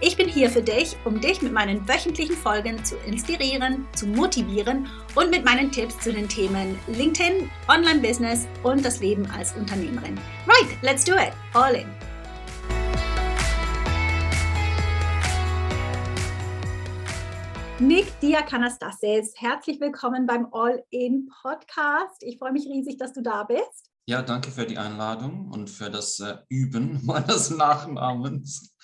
[0.00, 4.86] Ich bin hier für dich, um dich mit meinen wöchentlichen Folgen zu inspirieren, zu motivieren
[5.16, 10.16] und mit meinen Tipps zu den Themen LinkedIn, Online-Business und das Leben als Unternehmerin.
[10.46, 11.32] Right, let's do it.
[11.52, 11.88] All in.
[17.80, 22.22] Nick Diakanastasis, herzlich willkommen beim All In Podcast.
[22.22, 23.90] Ich freue mich riesig, dass du da bist.
[24.08, 28.74] Ja, danke für die Einladung und für das äh, Üben meines Nachnamens.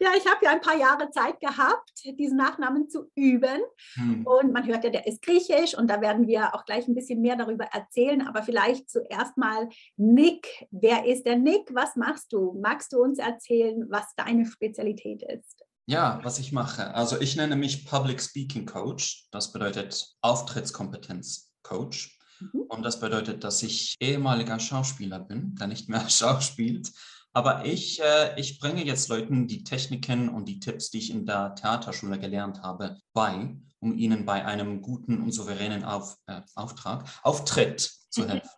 [0.00, 3.60] Ja, ich habe ja ein paar Jahre Zeit gehabt, diesen Nachnamen zu üben.
[3.96, 4.26] Hm.
[4.26, 7.20] Und man hört ja, der ist griechisch und da werden wir auch gleich ein bisschen
[7.20, 8.26] mehr darüber erzählen.
[8.26, 10.66] Aber vielleicht zuerst mal Nick.
[10.70, 11.68] Wer ist der Nick?
[11.74, 12.58] Was machst du?
[12.58, 15.66] Magst du uns erzählen, was deine Spezialität ist?
[15.84, 16.94] Ja, was ich mache.
[16.94, 19.28] Also ich nenne mich Public Speaking Coach.
[19.32, 22.18] Das bedeutet Auftrittskompetenz Coach.
[22.52, 22.62] Mhm.
[22.68, 26.90] Und das bedeutet, dass ich ehemaliger Schauspieler bin, der nicht mehr schauspielt.
[27.34, 31.24] Aber ich, äh, ich bringe jetzt Leuten die Techniken und die Tipps, die ich in
[31.24, 37.08] der Theaterschule gelernt habe, bei, um ihnen bei einem guten und souveränen Auf, äh, Auftrag,
[37.22, 37.80] Auftritt
[38.10, 38.50] zu helfen.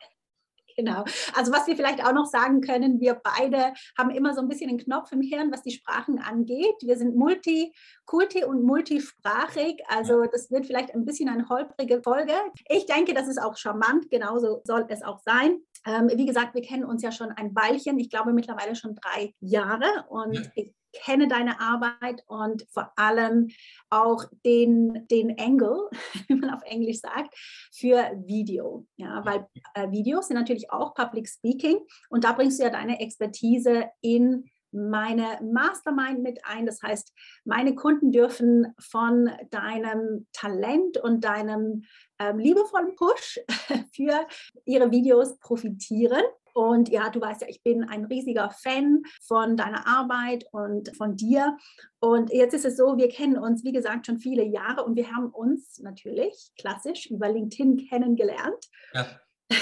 [0.76, 1.04] Genau.
[1.34, 4.68] Also was wir vielleicht auch noch sagen können, wir beide haben immer so ein bisschen
[4.68, 6.76] den Knopf im Hirn, was die Sprachen angeht.
[6.82, 9.82] Wir sind multikulti und multisprachig.
[9.88, 12.34] Also das wird vielleicht ein bisschen eine holprige Folge.
[12.68, 14.10] Ich denke, das ist auch charmant.
[14.10, 15.60] Genauso soll es auch sein.
[15.86, 17.98] Ähm, wie gesagt, wir kennen uns ja schon ein Weilchen.
[17.98, 20.06] Ich glaube mittlerweile schon drei Jahre.
[20.08, 23.48] Und ich kenne deine Arbeit und vor allem
[23.90, 25.90] auch den, den Angle,
[26.28, 27.34] wie man auf Englisch sagt,
[27.72, 28.86] für Video.
[28.96, 31.78] Ja, weil äh, Videos sind natürlich auch Public Speaking
[32.10, 36.66] und da bringst du ja deine Expertise in meine Mastermind mit ein.
[36.66, 37.12] Das heißt,
[37.44, 41.84] meine Kunden dürfen von deinem Talent und deinem
[42.18, 43.40] ähm, liebevollen Push
[43.94, 44.26] für
[44.64, 46.22] ihre Videos profitieren.
[46.54, 51.16] Und ja, du weißt ja, ich bin ein riesiger Fan von deiner Arbeit und von
[51.16, 51.58] dir.
[51.98, 55.10] Und jetzt ist es so, wir kennen uns, wie gesagt, schon viele Jahre und wir
[55.10, 58.68] haben uns natürlich klassisch über LinkedIn kennengelernt.
[58.92, 59.06] Ja.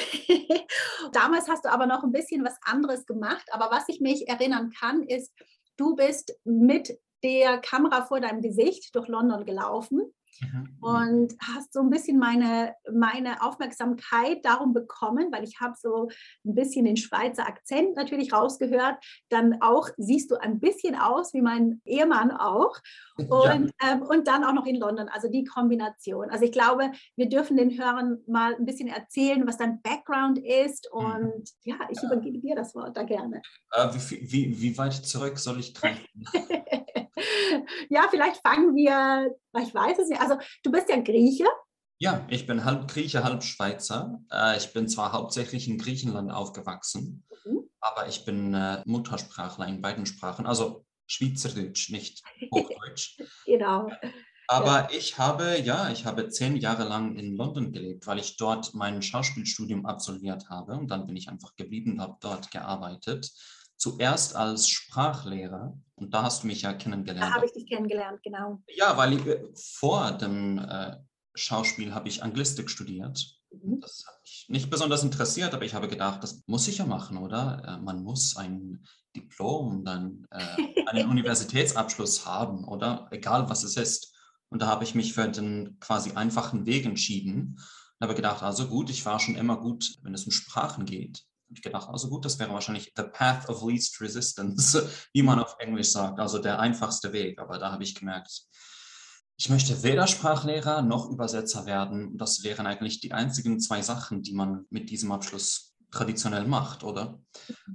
[1.13, 3.47] Damals hast du aber noch ein bisschen was anderes gemacht.
[3.51, 5.33] Aber was ich mich erinnern kann, ist,
[5.79, 10.13] du bist mit der Kamera vor deinem Gesicht durch London gelaufen.
[10.81, 16.09] Und hast so ein bisschen meine, meine Aufmerksamkeit darum bekommen, weil ich habe so
[16.45, 18.97] ein bisschen den Schweizer Akzent natürlich rausgehört.
[19.29, 22.77] Dann auch siehst du ein bisschen aus wie mein Ehemann auch.
[23.17, 23.93] Und, ja.
[23.93, 26.31] ähm, und dann auch noch in London, also die Kombination.
[26.31, 30.89] Also ich glaube, wir dürfen den Hörern mal ein bisschen erzählen, was dein Background ist.
[30.93, 30.99] Mhm.
[30.99, 31.45] Und mhm.
[31.65, 32.07] ja, ich ja.
[32.07, 33.43] übergebe dir das Wort da gerne.
[33.73, 36.25] Äh, wie, wie, wie weit zurück soll ich greifen?
[37.89, 40.21] ja, vielleicht fangen wir, ich weiß es nicht.
[40.21, 41.47] Also du bist ja Grieche.
[41.99, 44.21] Ja, ich bin halb Grieche, halb Schweizer.
[44.33, 47.71] Äh, ich bin zwar hauptsächlich in Griechenland aufgewachsen, mhm.
[47.81, 53.21] aber ich bin äh, Muttersprachler in beiden Sprachen, also Schweizerdeutsch, nicht Hochdeutsch.
[53.47, 53.89] genau.
[54.49, 54.89] Aber ja.
[54.91, 59.01] ich habe, ja, ich habe zehn Jahre lang in London gelebt, weil ich dort mein
[59.01, 63.31] Schauspielstudium absolviert habe und dann bin ich einfach geblieben und habe dort gearbeitet
[63.77, 67.31] zuerst als Sprachlehrer und da hast du mich ja kennengelernt.
[67.31, 68.63] Da habe ich dich kennengelernt, genau.
[68.69, 70.97] Ja, weil ich, äh, vor dem äh,
[71.35, 73.39] Schauspiel habe ich Anglistik studiert.
[73.51, 73.81] Mhm.
[73.81, 77.17] Das hat mich nicht besonders interessiert, aber ich habe gedacht, das muss ich ja machen,
[77.19, 77.63] oder?
[77.67, 78.85] Äh, man muss ein
[79.15, 83.09] Diplom, dann äh, einen Universitätsabschluss haben, oder?
[83.11, 84.15] Egal was es ist.
[84.49, 87.59] Und da habe ich mich für den quasi einfachen Weg entschieden
[87.99, 91.25] und habe gedacht, also gut, ich war schon immer gut, wenn es um Sprachen geht
[91.55, 95.57] ich gedacht, also gut, das wäre wahrscheinlich the path of least resistance, wie man auf
[95.59, 97.39] Englisch sagt, also der einfachste Weg.
[97.39, 98.43] Aber da habe ich gemerkt,
[99.37, 102.17] ich möchte weder Sprachlehrer noch Übersetzer werden.
[102.17, 107.21] Das wären eigentlich die einzigen zwei Sachen, die man mit diesem Abschluss traditionell macht, oder?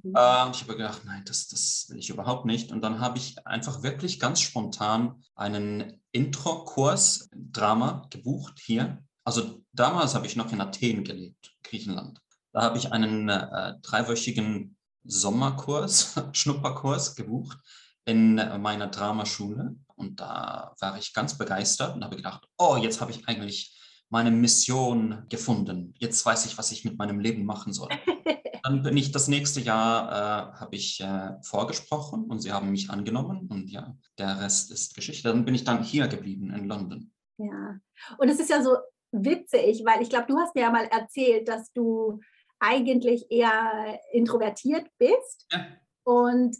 [0.03, 0.15] Mhm.
[0.15, 2.71] Äh, ich habe gedacht, nein, das, das will ich überhaupt nicht.
[2.71, 9.03] Und dann habe ich einfach wirklich ganz spontan einen Intro-Kurs Drama gebucht hier.
[9.23, 12.19] Also damals habe ich noch in Athen gelebt, Griechenland.
[12.57, 17.59] Da habe ich einen äh, dreiwöchigen Sommerkurs, Schnupperkurs gebucht
[18.03, 19.75] in meiner Dramaschule.
[19.95, 24.31] Und da war ich ganz begeistert und habe gedacht, oh, jetzt habe ich eigentlich meine
[24.31, 25.93] Mission gefunden.
[25.99, 27.89] Jetzt weiß ich, was ich mit meinem Leben machen soll.
[28.63, 32.89] Dann bin ich das nächste Jahr, äh, habe ich äh, vorgesprochen und sie haben mich
[32.89, 35.29] angenommen und ja, der Rest ist Geschichte.
[35.29, 37.13] Dann bin ich dann hier geblieben in London.
[37.37, 37.77] Ja,
[38.17, 38.77] und es ist ja so
[39.11, 42.19] witzig, weil ich glaube, du hast mir ja mal erzählt, dass du
[42.59, 45.45] eigentlich eher introvertiert bist.
[45.51, 45.65] Ja.
[46.03, 46.57] Und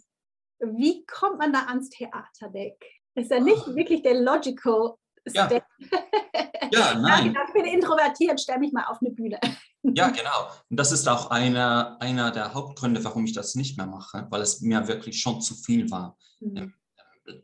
[0.60, 2.84] wie kommt man da ans Theater weg?
[3.14, 3.74] Ist ja nicht oh.
[3.74, 4.96] wirklich der logical
[5.34, 5.50] ja.
[6.72, 7.36] ja, nein.
[7.46, 9.38] ich bin introvertiert, stell mich mal auf eine Bühne.
[9.84, 10.50] Ja, genau.
[10.68, 14.42] Und das ist auch einer, einer der Hauptgründe, warum ich das nicht mehr mache, weil
[14.42, 16.56] es mir wirklich schon zu viel war, mhm.
[16.56, 16.74] im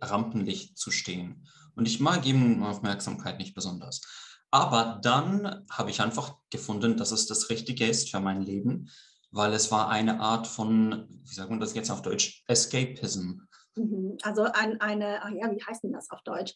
[0.02, 1.46] Rampenlicht zu stehen.
[1.76, 4.02] Und ich mag eben Aufmerksamkeit nicht besonders.
[4.54, 8.88] Aber dann habe ich einfach gefunden, dass es das Richtige ist für mein Leben,
[9.32, 13.40] weil es war eine Art von, wie sagt man das jetzt auf Deutsch, Escapism.
[13.74, 14.16] Mhm.
[14.22, 16.54] Also ein, eine, ja, wie heißt denn das auf Deutsch?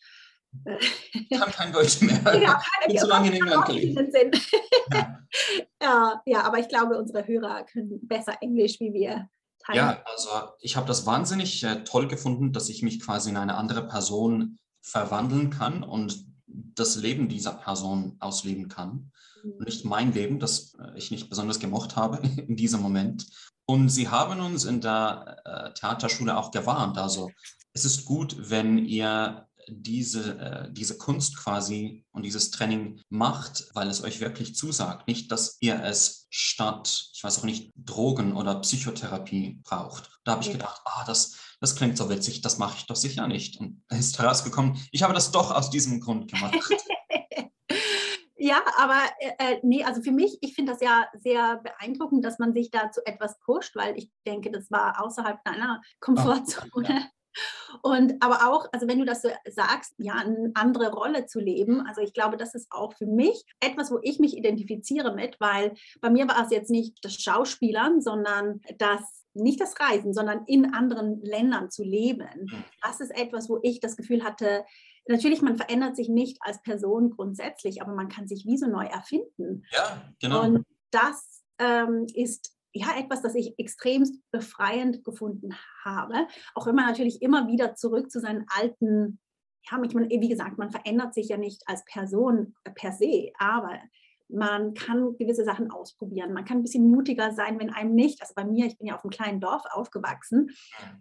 [1.12, 2.21] Ich kann kein Deutsch mehr.
[2.41, 3.99] Ja, keine, zu lange in England gelebt.
[4.93, 5.19] Ja.
[5.83, 6.23] ja.
[6.25, 9.29] ja, aber ich glaube, unsere Hörer können besser Englisch wie wir.
[9.67, 9.77] Teilen.
[9.77, 13.56] Ja, also ich habe das wahnsinnig äh, toll gefunden, dass ich mich quasi in eine
[13.56, 16.27] andere Person verwandeln kann und
[16.75, 19.12] das Leben dieser Person ausleben kann.
[19.43, 19.64] Mhm.
[19.64, 22.19] Nicht mein Leben, das äh, ich nicht besonders gemocht habe
[22.49, 23.26] in diesem Moment.
[23.66, 26.96] Und sie haben uns in der äh, Theaterschule auch gewarnt.
[26.96, 27.31] Also
[27.72, 33.88] es ist gut, wenn ihr diese, äh, diese Kunst quasi und dieses Training macht, weil
[33.88, 35.06] es euch wirklich zusagt.
[35.06, 40.11] Nicht, dass ihr es statt, ich weiß auch nicht, Drogen oder Psychotherapie braucht.
[40.25, 43.26] Da habe ich gedacht, ah, das, das klingt so witzig, das mache ich doch sicher
[43.26, 43.60] nicht.
[43.60, 46.55] Und es ist herausgekommen, ich habe das doch aus diesem Grund gemacht.
[48.40, 52.38] Ja, aber äh, äh, nee, also für mich, ich finde das ja sehr beeindruckend, dass
[52.38, 56.88] man sich dazu etwas pusht, weil ich denke, das war außerhalb deiner Komfortzone.
[56.88, 57.02] ja.
[57.82, 61.81] Und aber auch, also wenn du das so sagst, ja, eine andere Rolle zu leben.
[61.87, 65.75] Also ich glaube, das ist auch für mich etwas, wo ich mich identifiziere mit, weil
[66.00, 70.75] bei mir war es jetzt nicht das Schauspielern, sondern das nicht das Reisen, sondern in
[70.75, 72.46] anderen Ländern zu leben.
[72.82, 74.64] Das ist etwas, wo ich das Gefühl hatte,
[75.08, 78.85] natürlich, man verändert sich nicht als Person grundsätzlich, aber man kann sich wie so neu
[78.85, 79.64] erfinden.
[79.70, 80.44] Ja, genau.
[80.44, 85.55] Und das ähm, ist ja etwas, das ich extremst befreiend gefunden
[85.85, 86.26] habe.
[86.55, 89.19] Auch wenn man natürlich immer wieder zurück zu seinen alten,
[89.70, 93.79] ja, wie gesagt, man verändert sich ja nicht als Person per se, aber
[94.28, 96.32] man kann gewisse Sachen ausprobieren.
[96.32, 98.20] Man kann ein bisschen mutiger sein, wenn einem nicht.
[98.20, 100.50] Also bei mir, ich bin ja auf einem kleinen Dorf aufgewachsen.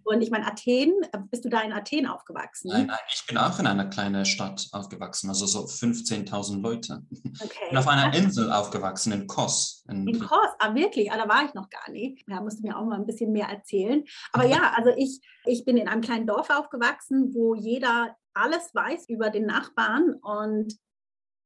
[0.03, 2.69] Und ich meine, Athen, äh, bist du da in Athen aufgewachsen?
[2.71, 7.03] Nein, nein, ich bin auch in einer kleinen Stadt aufgewachsen, also so 15.000 Leute.
[7.41, 7.51] Okay.
[7.63, 9.83] Ich bin auf einer Insel aufgewachsen, in Kos.
[9.89, 11.11] In, in Kos, ah wirklich?
[11.11, 12.23] Ah, da war ich noch gar nicht.
[12.27, 14.03] Ja, musst du mir auch mal ein bisschen mehr erzählen.
[14.31, 19.09] Aber ja, also ich, ich bin in einem kleinen Dorf aufgewachsen, wo jeder alles weiß
[19.09, 20.77] über den Nachbarn und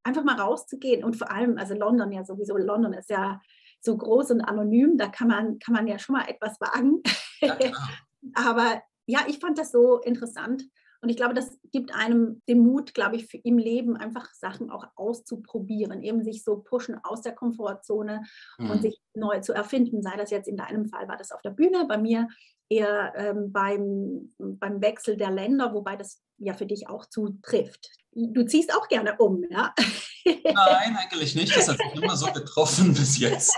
[0.04, 3.42] einfach mal rauszugehen und vor allem, also London ja sowieso, London ist ja
[3.80, 7.02] so groß und anonym, da kann man, kann man ja schon mal etwas wagen.
[7.42, 7.58] Ja,
[8.36, 10.64] Aber ja, ich fand das so interessant
[11.02, 14.70] und ich glaube, das gibt einem den Mut, glaube ich, für im Leben einfach Sachen
[14.70, 18.22] auch auszuprobieren, eben sich so pushen aus der Komfortzone
[18.60, 18.70] mhm.
[18.70, 20.04] und sich neu zu erfinden.
[20.04, 22.28] Sei das jetzt in deinem Fall, war das auf der Bühne, bei mir
[22.70, 27.90] eher ähm, beim, beim Wechsel der Länder, wobei das ja für dich auch zutrifft.
[28.14, 29.74] Du ziehst auch gerne um, ja?
[30.26, 31.56] Nein, eigentlich nicht.
[31.56, 33.56] Das hat sich immer so getroffen bis jetzt.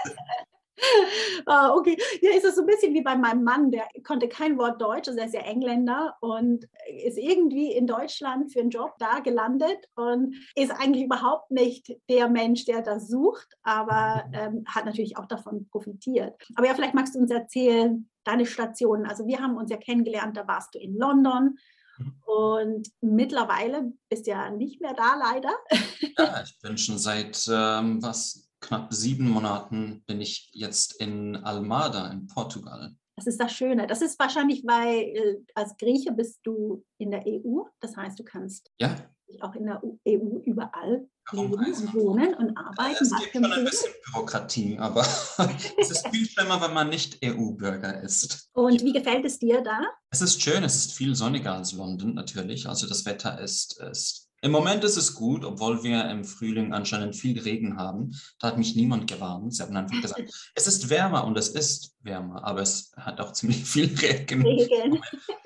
[1.46, 4.58] ah, okay, ja, ist es so ein bisschen wie bei meinem Mann, der konnte kein
[4.58, 6.68] Wort Deutsch, also er ist ja Engländer und
[7.06, 12.30] ist irgendwie in Deutschland für einen Job da gelandet und ist eigentlich überhaupt nicht der
[12.30, 16.36] Mensch, der das sucht, aber ähm, hat natürlich auch davon profitiert.
[16.56, 19.06] Aber ja, vielleicht magst du uns erzählen, deine Stationen.
[19.06, 21.58] Also wir haben uns ja kennengelernt, da warst du in London.
[21.98, 22.14] Mhm.
[22.26, 25.54] Und mittlerweile bist du ja nicht mehr da, leider.
[26.16, 32.12] Ja, ich bin schon seit ähm, was knapp sieben Monaten bin ich jetzt in Almada
[32.12, 32.96] in Portugal.
[33.16, 33.88] Das ist das Schöne.
[33.88, 37.64] Das ist wahrscheinlich, weil äh, als Grieche bist du in der EU.
[37.80, 38.96] Das heißt, du kannst ja.
[39.42, 43.03] auch in der EU überall leben und wohnen und arbeiten.
[43.03, 45.01] Es gibt schon ein bisschen Bürokratie, aber
[45.77, 48.50] es ist viel schlimmer, wenn man nicht EU-Bürger ist.
[48.53, 49.82] Und wie gefällt es dir da?
[50.10, 50.63] Es ist schön.
[50.63, 52.68] Es ist viel sonniger als London natürlich.
[52.68, 57.15] Also das Wetter ist, ist Im Moment ist es gut, obwohl wir im Frühling anscheinend
[57.15, 58.12] viel Regen haben.
[58.39, 59.56] Da hat mich niemand gewarnt.
[59.56, 60.24] Sie haben einfach gesagt,
[60.56, 64.42] es ist wärmer und es ist wärmer, aber es hat auch ziemlich viel Regen.
[64.44, 65.02] Regen.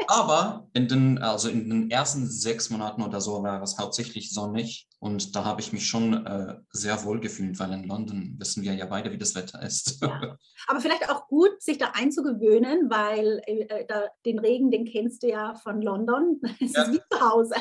[0.07, 4.87] Aber in den, also in den ersten sechs Monaten oder so war es hauptsächlich sonnig
[4.99, 8.73] und da habe ich mich schon äh, sehr wohl gefühlt, weil in London wissen wir
[8.73, 10.01] ja beide, wie das Wetter ist.
[10.01, 10.37] Ja.
[10.67, 15.29] Aber vielleicht auch gut, sich da einzugewöhnen, weil äh, da, den Regen, den kennst du
[15.29, 16.41] ja von London.
[16.59, 16.83] Es ja.
[16.83, 17.55] ist wie zu Hause.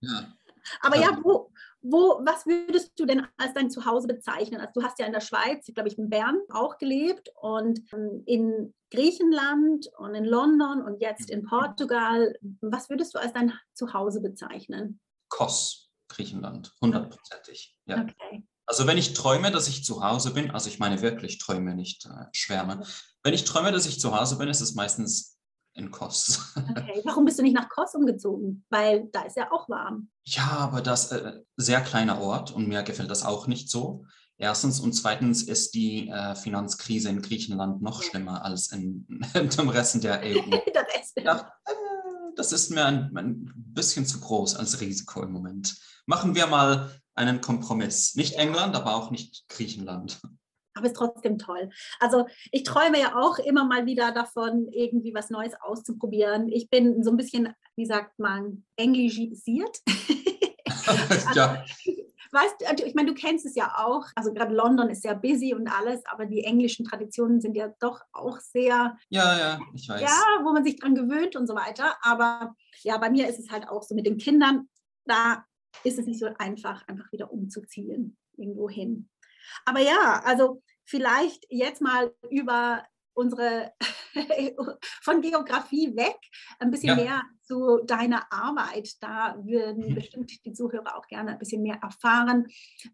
[0.00, 0.32] Ja.
[0.80, 1.50] Aber ja, wo,
[1.90, 4.60] wo, was würdest du denn als dein Zuhause bezeichnen?
[4.60, 8.22] Also du hast ja in der Schweiz, glaube ich, in Bern auch gelebt und ähm,
[8.26, 12.34] in Griechenland und in London und jetzt in Portugal.
[12.60, 15.00] Was würdest du als dein Zuhause bezeichnen?
[15.28, 17.76] Kos, Griechenland, hundertprozentig.
[17.86, 18.02] Ja.
[18.02, 18.46] Okay.
[18.66, 22.06] Also wenn ich träume, dass ich zu Hause bin, also ich meine wirklich träume, nicht
[22.06, 22.84] äh, schwärme.
[23.22, 25.35] Wenn ich träume, dass ich zu Hause bin, ist es meistens
[25.76, 26.54] in Kos.
[26.56, 28.64] Okay, warum bist du nicht nach Kos umgezogen?
[28.70, 30.08] Weil da ist ja auch warm.
[30.24, 34.04] Ja, aber das ist äh, sehr kleiner Ort und mir gefällt das auch nicht so.
[34.38, 39.68] Erstens und zweitens ist die äh, Finanzkrise in Griechenland noch schlimmer als in, in dem
[39.68, 40.56] Rest der EU.
[41.16, 41.72] ja, äh,
[42.34, 45.76] das ist mir ein, ein bisschen zu groß als Risiko im Moment.
[46.06, 48.14] Machen wir mal einen Kompromiss.
[48.14, 50.20] Nicht England, aber auch nicht Griechenland
[50.76, 51.70] aber es ist trotzdem toll.
[51.98, 56.48] Also ich träume ja auch immer mal wieder davon, irgendwie was Neues auszuprobieren.
[56.48, 59.80] Ich bin so ein bisschen, wie sagt man, englishisiert.
[61.34, 61.64] ja.
[62.32, 64.04] Weißt du, ich meine, du kennst es ja auch.
[64.14, 68.02] Also gerade London ist sehr busy und alles, aber die englischen Traditionen sind ja doch
[68.12, 68.96] auch sehr.
[69.08, 70.00] Ja, ja, ich weiß.
[70.00, 71.96] Ja, wo man sich dran gewöhnt und so weiter.
[72.02, 74.68] Aber ja, bei mir ist es halt auch so mit den Kindern.
[75.06, 75.44] Da
[75.84, 79.08] ist es nicht so einfach, einfach wieder umzuziehen irgendwo hin.
[79.64, 82.82] Aber ja, also vielleicht jetzt mal über
[83.16, 83.72] unsere
[85.02, 86.18] von Geografie weg
[86.58, 86.96] ein bisschen ja.
[86.96, 88.90] mehr zu deiner Arbeit.
[89.00, 89.94] Da würden mhm.
[89.94, 92.46] bestimmt die Zuhörer auch gerne ein bisschen mehr erfahren.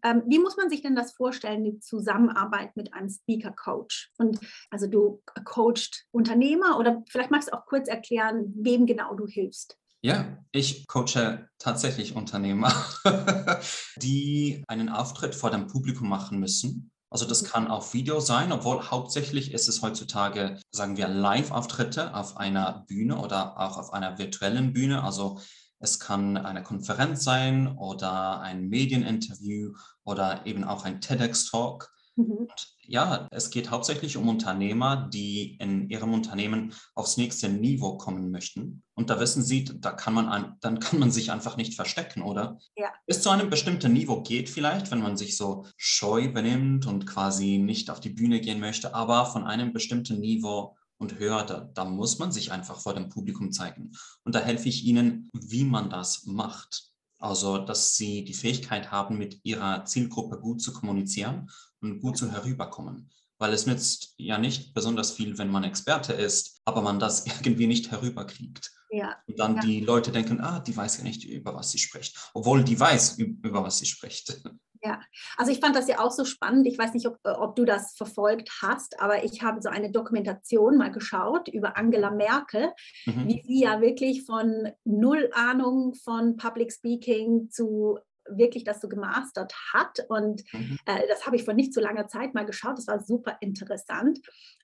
[0.03, 4.11] Ähm, wie muss man sich denn das vorstellen, die Zusammenarbeit mit einem Speaker Coach?
[4.17, 9.27] Und also du coachst Unternehmer oder vielleicht magst du auch kurz erklären, wem genau du
[9.27, 9.77] hilfst.
[10.05, 12.73] Ja, ich coache tatsächlich Unternehmer,
[13.95, 16.92] die einen Auftritt vor dem Publikum machen müssen.
[17.13, 22.37] Also das kann auch Video sein, obwohl hauptsächlich ist es heutzutage, sagen wir, Live-Auftritte auf
[22.37, 25.03] einer Bühne oder auch auf einer virtuellen Bühne.
[25.03, 25.39] Also
[25.77, 31.93] es kann eine Konferenz sein oder ein Medieninterview oder eben auch ein TEDx-Talk.
[32.15, 32.47] Mhm.
[32.85, 38.83] Ja, es geht hauptsächlich um Unternehmer, die in ihrem Unternehmen aufs nächste Niveau kommen möchten.
[38.93, 42.21] Und da wissen sie, da kann man ein, dann kann man sich einfach nicht verstecken,
[42.21, 42.59] oder?
[42.75, 42.89] Ja.
[43.07, 47.57] Bis zu einem bestimmten Niveau geht vielleicht, wenn man sich so scheu benimmt und quasi
[47.57, 51.85] nicht auf die Bühne gehen möchte, aber von einem bestimmten Niveau und höher, da, da
[51.85, 53.91] muss man sich einfach vor dem Publikum zeigen.
[54.23, 56.93] Und da helfe ich Ihnen, wie man das macht.
[57.23, 61.49] Also, dass sie die Fähigkeit haben, mit ihrer Zielgruppe gut zu kommunizieren
[61.83, 63.11] und gut zu herüberkommen.
[63.37, 67.67] Weil es nützt ja nicht besonders viel, wenn man Experte ist, aber man das irgendwie
[67.67, 68.71] nicht herüberkriegt.
[68.89, 69.17] Ja.
[69.27, 69.61] Und dann ja.
[69.61, 72.15] die Leute denken, ah, die weiß ja nicht, über was sie spricht.
[72.33, 74.41] Obwohl die weiß, über was sie spricht.
[74.85, 74.99] Ja,
[75.37, 76.67] also ich fand das ja auch so spannend.
[76.67, 80.77] Ich weiß nicht, ob, ob, du das verfolgt hast, aber ich habe so eine Dokumentation
[80.77, 82.69] mal geschaut über Angela Merkel,
[83.05, 83.29] mhm.
[83.29, 87.97] wie sie ja wirklich von null Ahnung von Public Speaking zu
[88.29, 89.99] wirklich das so gemastert hat.
[90.09, 90.77] Und mhm.
[90.85, 92.77] äh, das habe ich vor nicht so langer Zeit mal geschaut.
[92.77, 94.19] Das war super interessant.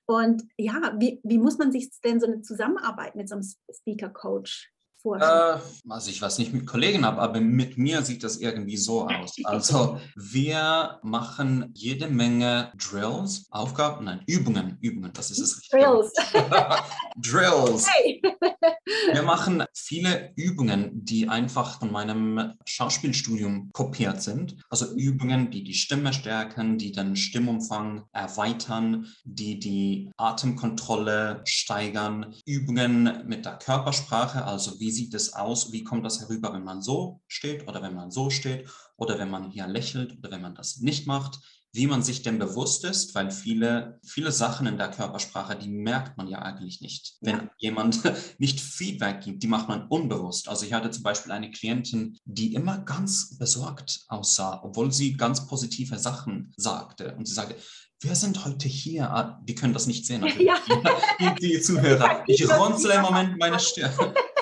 [0.05, 4.71] Und ja, wie, wie muss man sich denn so eine Zusammenarbeit mit so einem Speaker-Coach
[5.01, 5.59] vorstellen?
[5.59, 9.07] Äh, also ich weiß nicht mit Kollegen habe, aber mit mir sieht das irgendwie so
[9.07, 9.35] aus.
[9.49, 15.81] Also wir machen jede Menge Drills, Aufgaben, nein, Übungen, Übungen, das ist es richtig.
[15.81, 16.13] Drills.
[17.17, 17.87] Drills.
[17.89, 18.21] Hey.
[19.13, 24.57] wir machen viele Übungen, die einfach von meinem Schauspielstudium kopiert sind.
[24.69, 32.33] Also Übungen, die die Stimme stärken, die den Stimmumfang erweitern, die die Atemkontrolle steigern.
[32.45, 36.63] Übungen mit der Körpersprache, also wie wie sieht es aus, wie kommt das herüber, wenn
[36.63, 38.67] man so steht oder wenn man so steht
[38.97, 41.39] oder wenn man hier lächelt oder wenn man das nicht macht,
[41.73, 46.17] wie man sich denn bewusst ist, weil viele, viele Sachen in der Körpersprache, die merkt
[46.17, 47.17] man ja eigentlich nicht.
[47.21, 48.01] Wenn jemand
[48.39, 50.49] nicht Feedback gibt, die macht man unbewusst.
[50.49, 55.45] Also ich hatte zum Beispiel eine Klientin, die immer ganz besorgt aussah, obwohl sie ganz
[55.45, 57.13] positive Sachen sagte.
[57.15, 57.55] Und sie sagte,
[58.01, 59.11] wir sind heute hier.
[59.11, 60.57] Ah, die können das nicht sehen, ja.
[61.19, 62.23] die, die Zuhörer.
[62.27, 63.91] Ich runzle im Moment meine Stirn.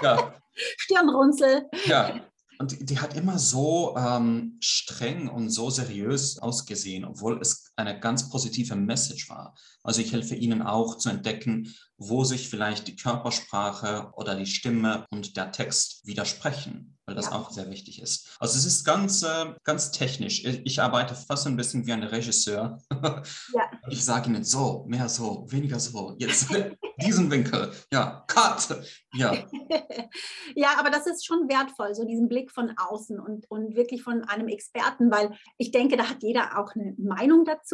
[0.02, 0.34] Ja.
[0.78, 1.70] Stirnrunzel.
[1.86, 2.22] Ja.
[2.60, 8.00] Und die, die hat immer so ähm, streng und so seriös ausgesehen, obwohl es eine
[8.00, 9.56] ganz positive Message war.
[9.84, 15.06] Also ich helfe ihnen auch zu entdecken, wo sich vielleicht die Körpersprache oder die Stimme
[15.10, 17.32] und der Text widersprechen, weil das ja.
[17.34, 18.36] auch sehr wichtig ist.
[18.40, 20.46] Also es ist ganz, äh, ganz technisch.
[20.46, 22.82] Ich, ich, arbeite fast ein bisschen wie ein Regisseur.
[23.54, 23.64] Ja.
[23.90, 26.50] Ich sage ihnen so, mehr so, weniger so, jetzt
[27.02, 29.34] diesen Winkel, ja, cut, ja.
[30.56, 34.24] ja, aber das ist schon wertvoll, so diesen Blick von außen und, und wirklich von
[34.24, 37.67] einem Experten, weil ich denke, da hat jeder auch eine Meinung dazu.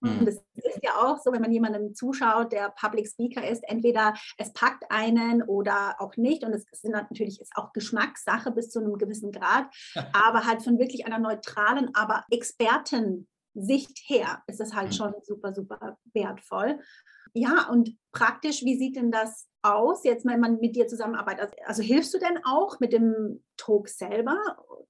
[0.00, 0.20] Mhm.
[0.20, 4.14] Und das ist ja auch so, wenn man jemandem zuschaut, der Public Speaker ist, entweder
[4.36, 6.44] es packt einen oder auch nicht.
[6.44, 9.66] Und es ist natürlich ist auch Geschmackssache bis zu einem gewissen Grad,
[10.12, 14.92] aber halt von wirklich einer neutralen, aber Expertensicht her ist es halt mhm.
[14.92, 16.80] schon super, super wertvoll.
[17.34, 21.40] Ja, und praktisch, wie sieht denn das aus, jetzt wenn man mit dir zusammenarbeitet?
[21.42, 24.38] Also, also hilfst du denn auch mit dem Talk selber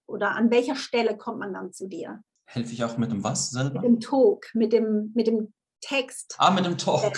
[0.07, 2.23] oder an welcher Stelle kommt man dann zu dir?
[2.51, 3.83] Helfe ich auch mit dem was selber?
[3.83, 6.35] Mit dem Talk, mit dem, mit dem Text.
[6.39, 7.17] Ah, mit dem Talk.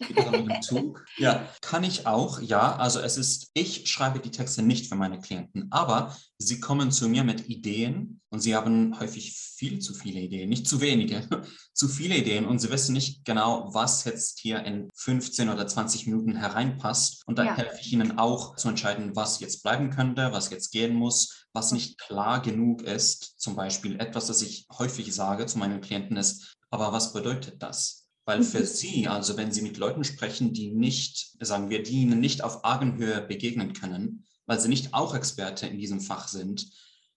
[0.00, 1.04] mit dem Talk.
[1.18, 2.76] Ja, kann ich auch, ja.
[2.76, 7.08] Also es ist, ich schreibe die Texte nicht für meine Klienten, aber sie kommen zu
[7.08, 11.28] mir mit Ideen und sie haben häufig viel zu viele Ideen, nicht zu wenige,
[11.74, 16.06] zu viele Ideen und sie wissen nicht genau, was jetzt hier in 15 oder 20
[16.06, 17.22] Minuten hereinpasst.
[17.26, 17.56] Und dann ja.
[17.56, 21.72] helfe ich ihnen auch zu entscheiden, was jetzt bleiben könnte, was jetzt gehen muss, was
[21.72, 23.38] nicht klar genug ist.
[23.38, 27.97] Zum Beispiel etwas, das ich häufig sage zu meinen Klienten ist, aber was bedeutet das?
[28.28, 28.66] Weil für mhm.
[28.66, 32.62] Sie, also wenn Sie mit Leuten sprechen, die nicht, sagen wir, die Ihnen nicht auf
[32.62, 36.70] Augenhöhe begegnen können, weil sie nicht auch Experte in diesem Fach sind,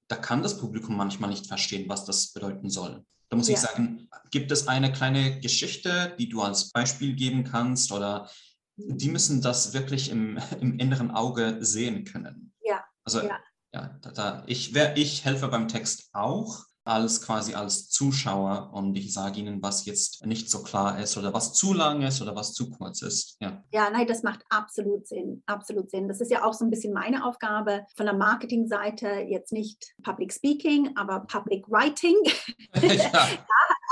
[0.08, 3.06] da kann das Publikum manchmal nicht verstehen, was das bedeuten soll.
[3.28, 3.56] Da muss ja.
[3.56, 8.30] ich sagen, gibt es eine kleine Geschichte, die du als Beispiel geben kannst oder
[8.78, 12.54] die müssen das wirklich im, im inneren Auge sehen können.
[12.64, 12.86] Ja.
[13.04, 13.38] Also ja,
[13.74, 18.96] ja da, da, ich, wär, ich helfe beim Text auch, als quasi als Zuschauer und
[18.96, 22.36] ich sage Ihnen, was jetzt nicht so klar ist oder was zu lang ist oder
[22.36, 23.38] was zu kurz ist.
[23.40, 26.08] Ja, ja nein, das macht absolut Sinn, absolut Sinn.
[26.08, 30.34] Das ist ja auch so ein bisschen meine Aufgabe von der Marketingseite, jetzt nicht Public
[30.34, 32.16] Speaking, aber Public Writing.
[32.82, 33.28] ja.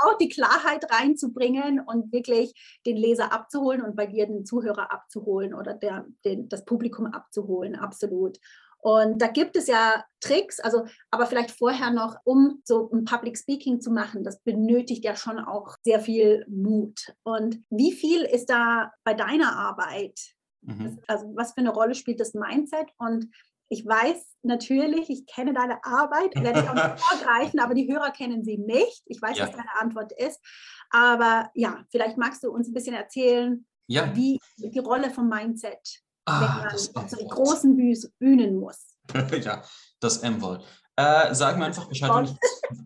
[0.04, 2.54] auch die Klarheit reinzubringen und wirklich
[2.86, 7.76] den Leser abzuholen und bei dir den Zuhörer abzuholen oder der, den, das Publikum abzuholen,
[7.76, 8.38] absolut.
[8.82, 13.36] Und da gibt es ja Tricks, also aber vielleicht vorher noch, um so ein Public
[13.36, 17.14] Speaking zu machen, das benötigt ja schon auch sehr viel Mut.
[17.22, 20.18] Und wie viel ist da bei deiner Arbeit?
[20.62, 20.98] Mhm.
[21.06, 22.88] Also was für eine Rolle spielt das Mindset?
[22.98, 23.30] Und
[23.68, 28.10] ich weiß natürlich, ich kenne deine Arbeit, werde ich auch nicht vorgreifen, aber die Hörer
[28.10, 29.02] kennen sie nicht.
[29.06, 29.46] Ich weiß, ja.
[29.46, 30.40] was deine Antwort ist.
[30.90, 34.14] Aber ja, vielleicht magst du uns ein bisschen erzählen, ja.
[34.16, 37.76] wie die Rolle vom Mindset ah, wenn man zu den großen
[38.18, 38.96] Bühnen muss.
[39.42, 39.62] ja,
[40.00, 40.64] das M-Wort.
[40.96, 42.36] Äh, sag mir einfach Bescheid, wenn ich,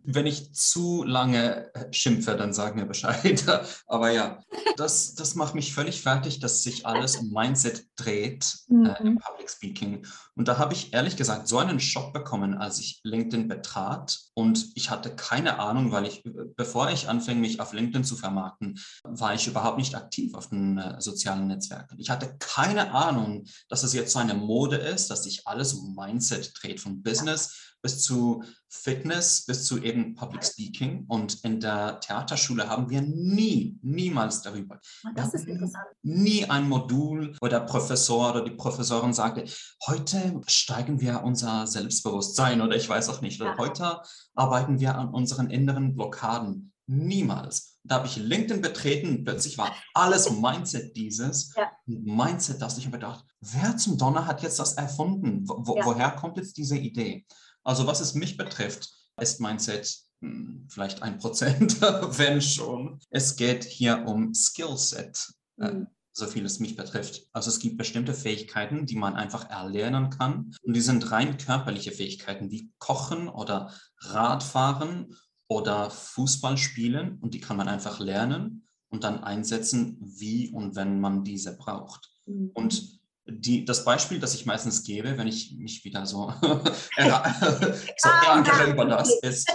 [0.04, 3.44] wenn ich, zu lange schimpfe, dann sag mir Bescheid.
[3.86, 4.40] Aber ja,
[4.76, 8.86] das, das macht mich völlig fertig, dass sich alles im Mindset dreht mhm.
[8.86, 10.06] äh, im Public Speaking.
[10.36, 14.20] Und da habe ich ehrlich gesagt so einen Schock bekommen, als ich LinkedIn betrat.
[14.34, 16.22] Und ich hatte keine Ahnung, weil ich,
[16.56, 20.78] bevor ich anfing, mich auf LinkedIn zu vermarkten, war ich überhaupt nicht aktiv auf den
[20.78, 21.98] äh, sozialen Netzwerken.
[21.98, 25.94] Ich hatte keine Ahnung, dass es jetzt so eine Mode ist, dass sich alles um
[25.94, 31.04] Mindset dreht, von Business bis zu Fitness, bis zu eben Public Speaking.
[31.06, 34.80] Und in der Theaterschule haben wir nie, niemals darüber.
[35.04, 35.84] Ah, das ist interessant.
[36.02, 39.44] Nie ein Modul, wo der Professor oder die Professorin sagte,
[39.86, 43.40] heute steigen wir unser Selbstbewusstsein oder ich weiß auch nicht.
[43.40, 43.58] Oder ja.
[43.58, 44.00] heute
[44.34, 46.72] arbeiten wir an unseren inneren Blockaden.
[46.86, 47.78] Niemals.
[47.84, 51.54] Da habe ich LinkedIn betreten, plötzlich war alles Mindset dieses.
[51.54, 51.70] Ja.
[51.86, 55.44] Mindset, das ich habe gedacht, wer zum Donner hat jetzt das erfunden?
[55.46, 55.84] Wo, ja.
[55.84, 57.26] Woher kommt jetzt diese Idee?
[57.64, 61.80] Also was es mich betrifft, ist Mindset hm, vielleicht ein Prozent,
[62.18, 63.00] wenn schon.
[63.10, 65.86] Es geht hier um Skillset, äh, mhm.
[66.12, 67.26] so viel es mich betrifft.
[67.32, 70.54] Also es gibt bestimmte Fähigkeiten, die man einfach erlernen kann.
[70.62, 75.16] Und die sind rein körperliche Fähigkeiten, wie Kochen oder Radfahren
[75.48, 77.18] oder Fußball spielen.
[77.20, 82.10] Und die kann man einfach lernen und dann einsetzen, wie und wenn man diese braucht.
[82.26, 82.50] Mhm.
[82.54, 88.70] Und die, das Beispiel, das ich meistens gebe, wenn ich mich wieder so, so ärgere
[88.70, 89.50] über das, ist,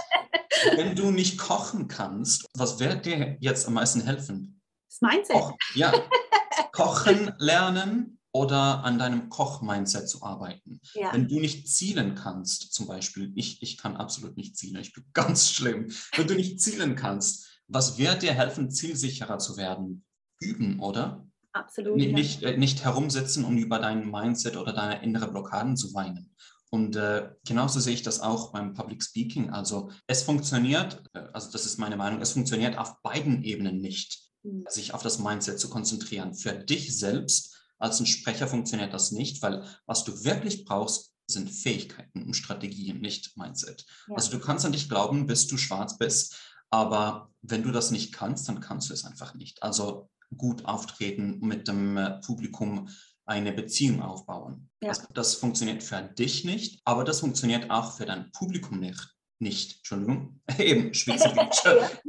[0.76, 4.60] wenn du nicht kochen kannst, was wird dir jetzt am meisten helfen?
[4.88, 5.36] Das Mindset.
[5.36, 5.92] Koch, ja,
[6.72, 10.80] kochen lernen oder an deinem Koch-Mindset zu arbeiten.
[10.94, 11.12] Ja.
[11.12, 15.04] Wenn du nicht zielen kannst, zum Beispiel, ich, ich kann absolut nicht zielen, ich bin
[15.12, 15.90] ganz schlimm.
[16.14, 20.04] Wenn du nicht zielen kannst, was wird dir helfen, zielsicherer zu werden?
[20.40, 21.26] Üben, oder?
[21.52, 21.96] Absolut.
[21.96, 22.56] Nicht, ja.
[22.56, 26.34] nicht, äh, herumsitzen und über dein Mindset oder deine innere Blockaden zu weinen.
[26.70, 29.50] Und äh, genauso sehe ich das auch beim Public Speaking.
[29.50, 34.30] Also es funktioniert, äh, also das ist meine Meinung, es funktioniert auf beiden Ebenen nicht,
[34.44, 34.64] mhm.
[34.68, 36.34] sich auf das Mindset zu konzentrieren.
[36.34, 41.50] Für dich selbst als ein Sprecher funktioniert das nicht, weil was du wirklich brauchst, sind
[41.50, 43.84] Fähigkeiten und Strategien, nicht Mindset.
[44.08, 44.16] Ja.
[44.16, 46.36] Also du kannst an dich glauben, bis du schwarz bist,
[46.70, 49.62] aber wenn du das nicht kannst, dann kannst du es einfach nicht.
[49.62, 52.88] Also gut auftreten, mit dem äh, Publikum
[53.26, 54.68] eine Beziehung aufbauen.
[54.82, 54.88] Ja.
[54.88, 59.14] Das, das, funktioniert für dich nicht, aber das funktioniert auch für dein Publikum nicht.
[59.42, 61.64] Nicht, Entschuldigung, eben Schweizerdeutsch.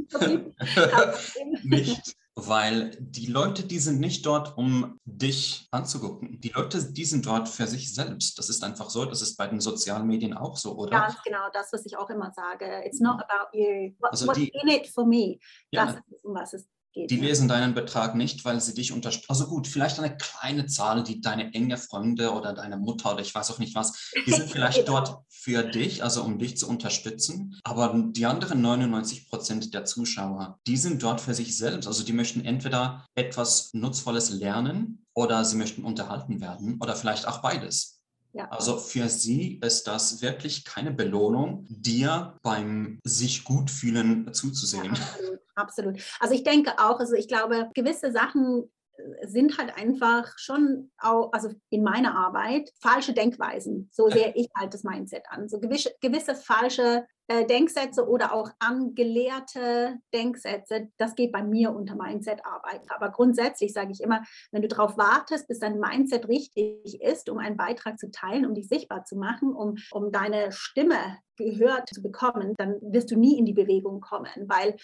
[1.63, 6.41] nicht, weil die Leute, die sind nicht dort, um dich anzugucken.
[6.41, 8.37] Die Leute, die sind dort für sich selbst.
[8.37, 9.05] Das ist einfach so.
[9.05, 10.91] Das ist bei den sozialen Medien auch so, oder?
[10.91, 12.83] Ganz genau, das, was ich auch immer sage.
[12.85, 13.93] It's not about you.
[13.99, 15.39] What, also die, what's in it for me?
[15.71, 18.91] Ja, das ist, um was es Geht, die lesen deinen Betrag nicht, weil sie dich
[18.91, 19.29] unterstützen.
[19.29, 23.33] Also gut, vielleicht eine kleine Zahl, die deine enge Freunde oder deine Mutter oder ich
[23.33, 27.59] weiß auch nicht was, die sind vielleicht dort für dich, also um dich zu unterstützen.
[27.63, 31.87] Aber die anderen 99 Prozent der Zuschauer, die sind dort für sich selbst.
[31.87, 37.41] Also die möchten entweder etwas Nutzvolles lernen oder sie möchten unterhalten werden oder vielleicht auch
[37.41, 38.00] beides.
[38.33, 38.47] Ja.
[38.49, 44.93] Also für sie ist das wirklich keine Belohnung, dir beim sich gut fühlen zuzusehen.
[44.95, 46.01] Ja, absolut.
[46.19, 51.31] Also ich denke auch, also ich glaube, gewisse Sachen äh, sind halt einfach schon auch,
[51.33, 53.89] also in meiner Arbeit, falsche Denkweisen.
[53.91, 55.49] So sehe ich halt das Mindset an.
[55.49, 61.95] So gewisse, gewisse falsche äh, Denksätze oder auch angelehrte Denksätze, das geht bei mir unter
[61.95, 62.81] Mindset-Arbeit.
[62.89, 67.37] Aber grundsätzlich sage ich immer, wenn du darauf wartest, bis dein Mindset richtig ist, um
[67.37, 72.01] einen Beitrag zu teilen, um dich sichtbar zu machen, um, um deine Stimme gehört zu
[72.01, 74.75] bekommen, dann wirst du nie in die Bewegung kommen, weil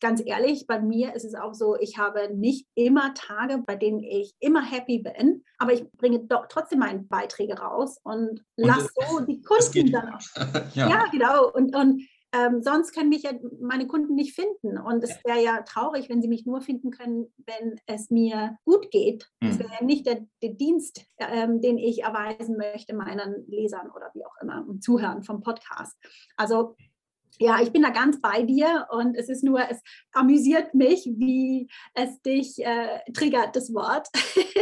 [0.00, 4.00] ganz ehrlich, bei mir ist es auch so, ich habe nicht immer Tage, bei denen
[4.00, 8.88] ich immer happy bin, aber ich bringe doch trotzdem meine Beiträge raus und, und lasse
[9.08, 10.20] so die Kunden dann auch.
[10.74, 10.88] ja.
[10.88, 11.04] ja.
[11.10, 11.50] genau.
[11.52, 12.02] Und, und
[12.36, 14.78] ähm, sonst können mich ja meine Kunden nicht finden.
[14.78, 18.90] Und es wäre ja traurig, wenn sie mich nur finden können, wenn es mir gut
[18.90, 19.30] geht.
[19.40, 19.48] Mhm.
[19.48, 24.10] Das wäre ja nicht der, der Dienst, ähm, den ich erweisen möchte meinen Lesern oder
[24.14, 25.96] wie auch immer und Zuhören vom Podcast.
[26.36, 26.76] Also
[27.38, 31.68] ja, ich bin da ganz bei dir und es ist nur, es amüsiert mich, wie
[31.94, 34.08] es dich äh, triggert, das Wort.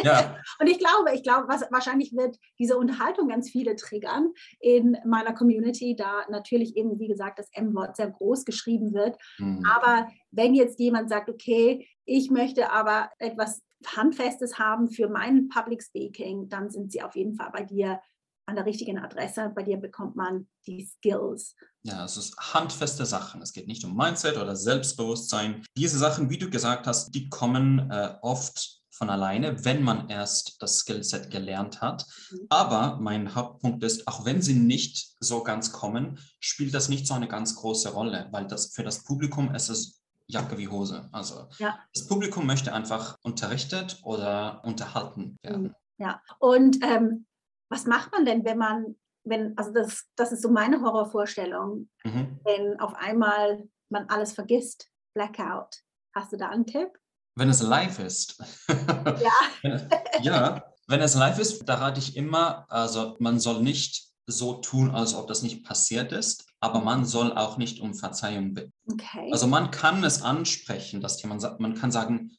[0.02, 0.36] Ja.
[0.60, 5.34] und ich glaube, ich glaube, was, wahrscheinlich wird diese Unterhaltung ganz viele triggern in meiner
[5.34, 9.16] Community, da natürlich eben, wie gesagt, das M-Wort sehr groß geschrieben wird.
[9.38, 9.62] Mhm.
[9.72, 15.82] Aber wenn jetzt jemand sagt, okay, ich möchte aber etwas Handfestes haben für mein Public
[15.82, 18.00] Speaking, dann sind sie auf jeden Fall bei dir
[18.46, 19.52] an der richtigen Adresse.
[19.54, 21.54] Bei dir bekommt man die Skills.
[21.86, 23.42] Ja, es ist handfeste Sachen.
[23.42, 25.64] Es geht nicht um Mindset oder Selbstbewusstsein.
[25.76, 30.62] Diese Sachen, wie du gesagt hast, die kommen äh, oft von alleine, wenn man erst
[30.62, 32.06] das Skillset gelernt hat.
[32.30, 32.46] Mhm.
[32.48, 37.14] Aber mein Hauptpunkt ist, auch wenn sie nicht so ganz kommen, spielt das nicht so
[37.14, 41.08] eine ganz große Rolle, weil das für das Publikum ist es Jacke wie Hose.
[41.12, 41.78] Also ja.
[41.92, 45.62] das Publikum möchte einfach unterrichtet oder unterhalten werden.
[45.62, 45.74] Mhm.
[45.98, 47.26] Ja, und ähm,
[47.68, 52.40] was macht man denn, wenn man, wenn, also das, das ist so meine Horrorvorstellung, mhm.
[52.44, 55.82] wenn auf einmal man alles vergisst, Blackout.
[56.14, 56.88] Hast du da einen Tipp?
[57.36, 58.42] Wenn es live ist.
[58.68, 59.80] Ja.
[60.22, 64.90] ja, wenn es live ist, da rate ich immer, also man soll nicht so tun,
[64.90, 68.72] als ob das nicht passiert ist, aber man soll auch nicht um Verzeihung bitten.
[68.90, 69.28] Okay.
[69.32, 72.36] Also man kann es ansprechen, dass jemand man kann sagen,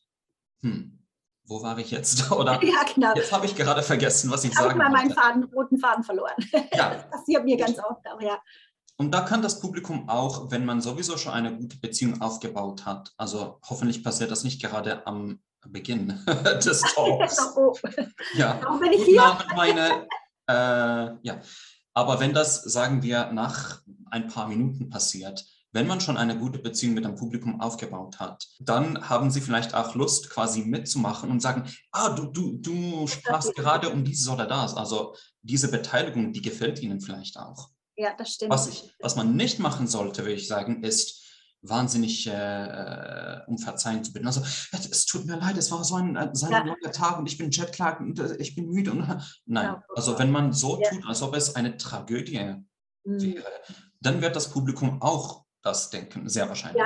[0.61, 1.04] hm,
[1.47, 2.31] wo war ich jetzt?
[2.31, 3.13] Oder ja, genau.
[3.15, 4.77] jetzt habe ich gerade vergessen, was ich, sagen wollte.
[4.77, 6.33] Ich habe mal meinen Faden, roten Faden verloren.
[6.73, 6.91] Ja.
[6.95, 8.39] Das passiert mir ganz oft auch, ja.
[8.97, 13.13] Und da kann das Publikum auch, wenn man sowieso schon eine gute Beziehung aufgebaut hat,
[13.17, 16.19] also hoffentlich passiert das nicht gerade am Beginn
[16.65, 17.57] des Talks.
[17.57, 17.75] oh.
[18.35, 19.37] Ja, Warum bin ich hier?
[19.55, 20.07] Meine,
[20.47, 21.41] äh, ja.
[21.93, 23.81] Aber wenn das, sagen wir, nach
[24.11, 28.47] ein paar Minuten passiert, wenn man schon eine gute Beziehung mit dem Publikum aufgebaut hat,
[28.59, 33.53] dann haben sie vielleicht auch Lust, quasi mitzumachen und sagen, ah, du, du, du sprachst
[33.55, 34.75] gerade um dieses oder das.
[34.75, 37.69] Also diese Beteiligung, die gefällt ihnen vielleicht auch.
[37.97, 38.51] Ja, das stimmt.
[38.51, 41.23] Was, ich, was man nicht machen sollte, würde ich sagen, ist,
[41.61, 44.27] wahnsinnig äh, um Verzeihen zu bitten.
[44.27, 46.59] Also es tut mir leid, es war so ein, so ein ja.
[46.59, 48.91] langer Tag und ich bin jetlag und äh, ich bin müde.
[48.91, 48.99] Und,
[49.45, 49.83] nein, ja.
[49.95, 50.89] also wenn man so ja.
[50.89, 52.63] tut, als ob es eine Tragödie
[53.03, 53.21] mhm.
[53.21, 53.51] wäre,
[53.99, 56.81] dann wird das Publikum auch das denken, sehr wahrscheinlich.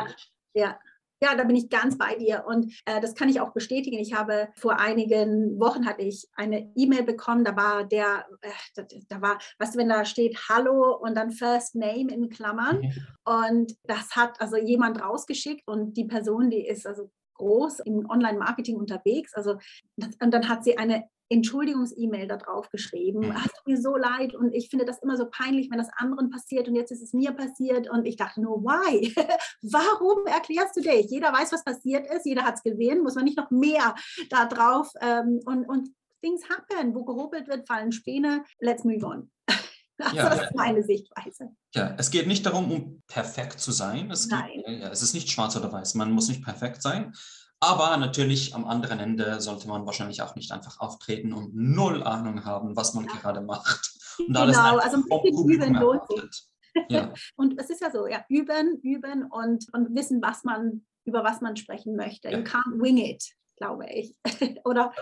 [0.54, 0.80] Ja, ja.
[1.22, 4.00] Ja, da bin ich ganz bei dir und äh, das kann ich auch bestätigen.
[4.00, 8.86] Ich habe vor einigen Wochen hatte ich eine E-Mail bekommen, da war der, äh, da,
[9.10, 13.08] da, war, weißt du, wenn da steht Hallo und dann First Name in Klammern mhm.
[13.26, 18.78] und das hat also jemand rausgeschickt und die Person, die ist also groß im Online-Marketing
[18.78, 19.58] unterwegs, also
[19.98, 23.28] und dann hat sie eine Entschuldigungs-E-Mail da drauf geschrieben.
[23.28, 23.36] Mhm.
[23.36, 26.30] Hast du mir so leid und ich finde das immer so peinlich, wenn das anderen
[26.30, 29.14] passiert und jetzt ist es mir passiert und ich dachte nur, why?
[29.62, 31.08] Warum erklärst du dich?
[31.10, 33.96] Jeder weiß, was passiert ist, jeder hat es gesehen, muss man nicht noch mehr
[34.30, 35.90] da drauf ähm, und, und
[36.22, 39.32] things happen, wo gehobelt wird, fallen Späne, let's move on.
[40.02, 40.30] Das ja.
[40.30, 41.50] ist meine Sichtweise.
[41.76, 44.10] Ja, es geht nicht darum, um perfekt zu sein.
[44.10, 44.64] Es, Nein.
[44.66, 45.96] Geht, ja, es ist nicht schwarz oder weiß.
[45.96, 47.14] Man muss nicht perfekt sein.
[47.62, 52.46] Aber natürlich am anderen Ende sollte man wahrscheinlich auch nicht einfach auftreten und null Ahnung
[52.46, 53.16] haben, was man Ja.
[53.16, 53.92] gerade macht.
[54.20, 56.48] Und Genau, einfach also ein bisschen üben lohnt sich.
[56.90, 61.24] Ja, Und es ist ja so, ja, üben, üben und, und wissen, was man, über
[61.24, 62.30] was man sprechen möchte.
[62.30, 62.38] Ja.
[62.38, 63.24] You can't wing it,
[63.58, 64.16] glaube ich.
[64.66, 64.94] Oder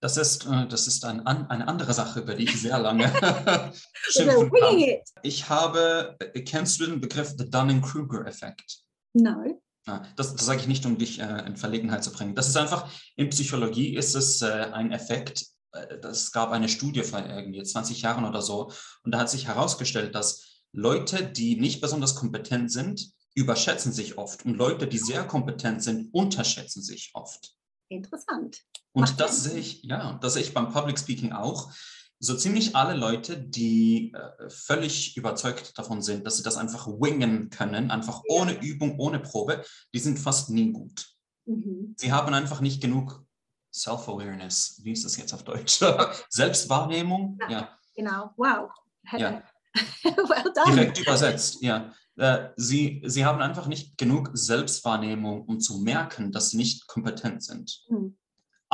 [0.00, 3.72] das ist, äh, das ist ein, eine andere Sache, über die ich sehr lange oder
[4.10, 4.82] schimpfen kann.
[5.22, 8.82] Ich habe, äh, kennst du den Begriff The Dunning-Kruger-Effekt?
[9.14, 9.62] No.
[9.86, 12.34] Ja, das, das sage ich nicht, um dich äh, in Verlegenheit zu bringen.
[12.34, 17.02] Das ist einfach, in Psychologie ist es äh, ein Effekt, äh, es gab eine Studie
[17.02, 21.80] vor irgendwie 20 Jahren oder so, und da hat sich herausgestellt, dass Leute, die nicht
[21.80, 27.54] besonders kompetent sind, überschätzen sich oft und Leute, die sehr kompetent sind, unterschätzen sich oft.
[27.88, 28.62] Interessant.
[28.92, 29.52] Und Macht das Sinn.
[29.52, 31.70] sehe ich, ja, das sehe ich beim Public Speaking auch.
[32.20, 37.50] So ziemlich alle Leute, die äh, völlig überzeugt davon sind, dass sie das einfach wingen
[37.50, 38.34] können, einfach Ja.
[38.36, 41.06] ohne Übung, ohne Probe, die sind fast nie gut.
[41.46, 41.94] Mhm.
[41.98, 43.22] Sie haben einfach nicht genug
[43.74, 44.80] Self-Awareness.
[44.84, 45.80] Wie ist das jetzt auf Deutsch?
[46.30, 47.38] Selbstwahrnehmung?
[47.42, 47.50] Ja.
[47.50, 48.30] Ja, Genau.
[48.36, 48.70] Wow.
[49.12, 49.42] Ja.
[50.04, 50.72] well done.
[50.74, 51.92] direkt übersetzt, ja.
[52.16, 57.42] Äh, Sie, sie haben einfach nicht genug Selbstwahrnehmung, um zu merken, dass sie nicht kompetent
[57.42, 57.82] sind.
[57.88, 58.16] Hm.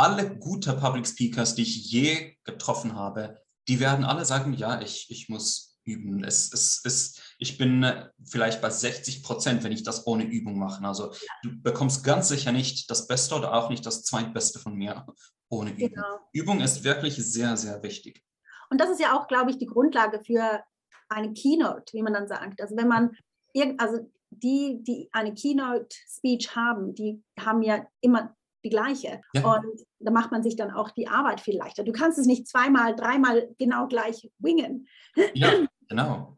[0.01, 5.11] Alle gute Public Speakers, die ich je getroffen habe, die werden alle sagen, ja, ich,
[5.11, 6.25] ich muss üben.
[6.25, 10.59] Es, es, es, ich bin äh, vielleicht bei 60 Prozent, wenn ich das ohne Übung
[10.59, 10.83] mache.
[10.85, 15.07] Also du bekommst ganz sicher nicht das Beste oder auch nicht das Zweitbeste von mir
[15.51, 15.91] ohne Übung.
[15.91, 16.19] Genau.
[16.33, 18.25] Übung ist wirklich sehr, sehr wichtig.
[18.71, 20.63] Und das ist ja auch, glaube ich, die Grundlage für
[21.09, 22.63] eine Keynote, wie man dann sagt.
[22.63, 23.17] Also wenn man
[23.53, 29.21] irgend, also die, die eine Keynote-Speech haben, die haben ja immer die gleiche.
[29.35, 29.55] Ja.
[29.55, 31.85] Und da macht man sich dann auch die Arbeit viel leichter.
[31.85, 34.89] Du kannst es nicht zweimal, dreimal genau gleich wingen.
[35.35, 35.53] Ja,
[35.89, 36.37] genau.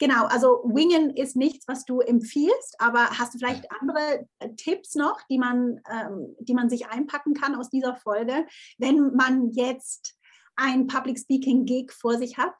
[0.00, 4.96] Genau, also wingen ist nichts, was du empfiehlst, aber hast du vielleicht andere äh, Tipps
[4.96, 8.44] noch, die man, ähm, die man sich einpacken kann aus dieser Folge,
[8.78, 10.16] wenn man jetzt
[10.56, 12.54] ein Public Speaking Gig vor sich hat?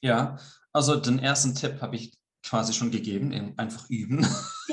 [0.00, 0.38] Ja,
[0.72, 4.26] also den ersten Tipp habe ich quasi schon gegeben, eben einfach üben.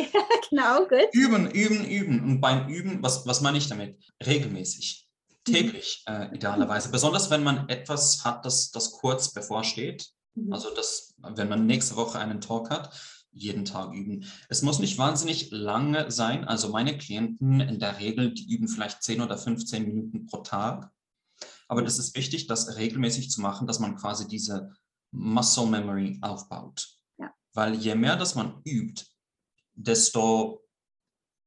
[0.50, 1.08] genau, gut.
[1.14, 2.24] Üben, üben, üben.
[2.24, 3.98] Und beim Üben, was, was meine ich damit?
[4.26, 5.08] Regelmäßig,
[5.48, 5.54] Mhm.
[5.54, 6.90] täglich äh, idealerweise.
[6.90, 10.10] Besonders wenn man etwas hat, das, das kurz bevorsteht.
[10.36, 10.54] Mhm.
[10.54, 12.94] Also das, wenn man nächste Woche einen Talk hat,
[13.32, 14.26] jeden Tag üben.
[14.50, 16.46] Es muss nicht wahnsinnig lange sein.
[16.46, 20.92] Also meine Klienten in der Regel, die üben vielleicht 10 oder 15 Minuten pro Tag.
[21.68, 24.74] Aber das ist wichtig, das regelmäßig zu machen, dass man quasi diese
[25.12, 26.90] Muscle Memory aufbaut.
[27.20, 27.32] Ja.
[27.54, 29.06] Weil je mehr das man übt,
[29.80, 30.66] desto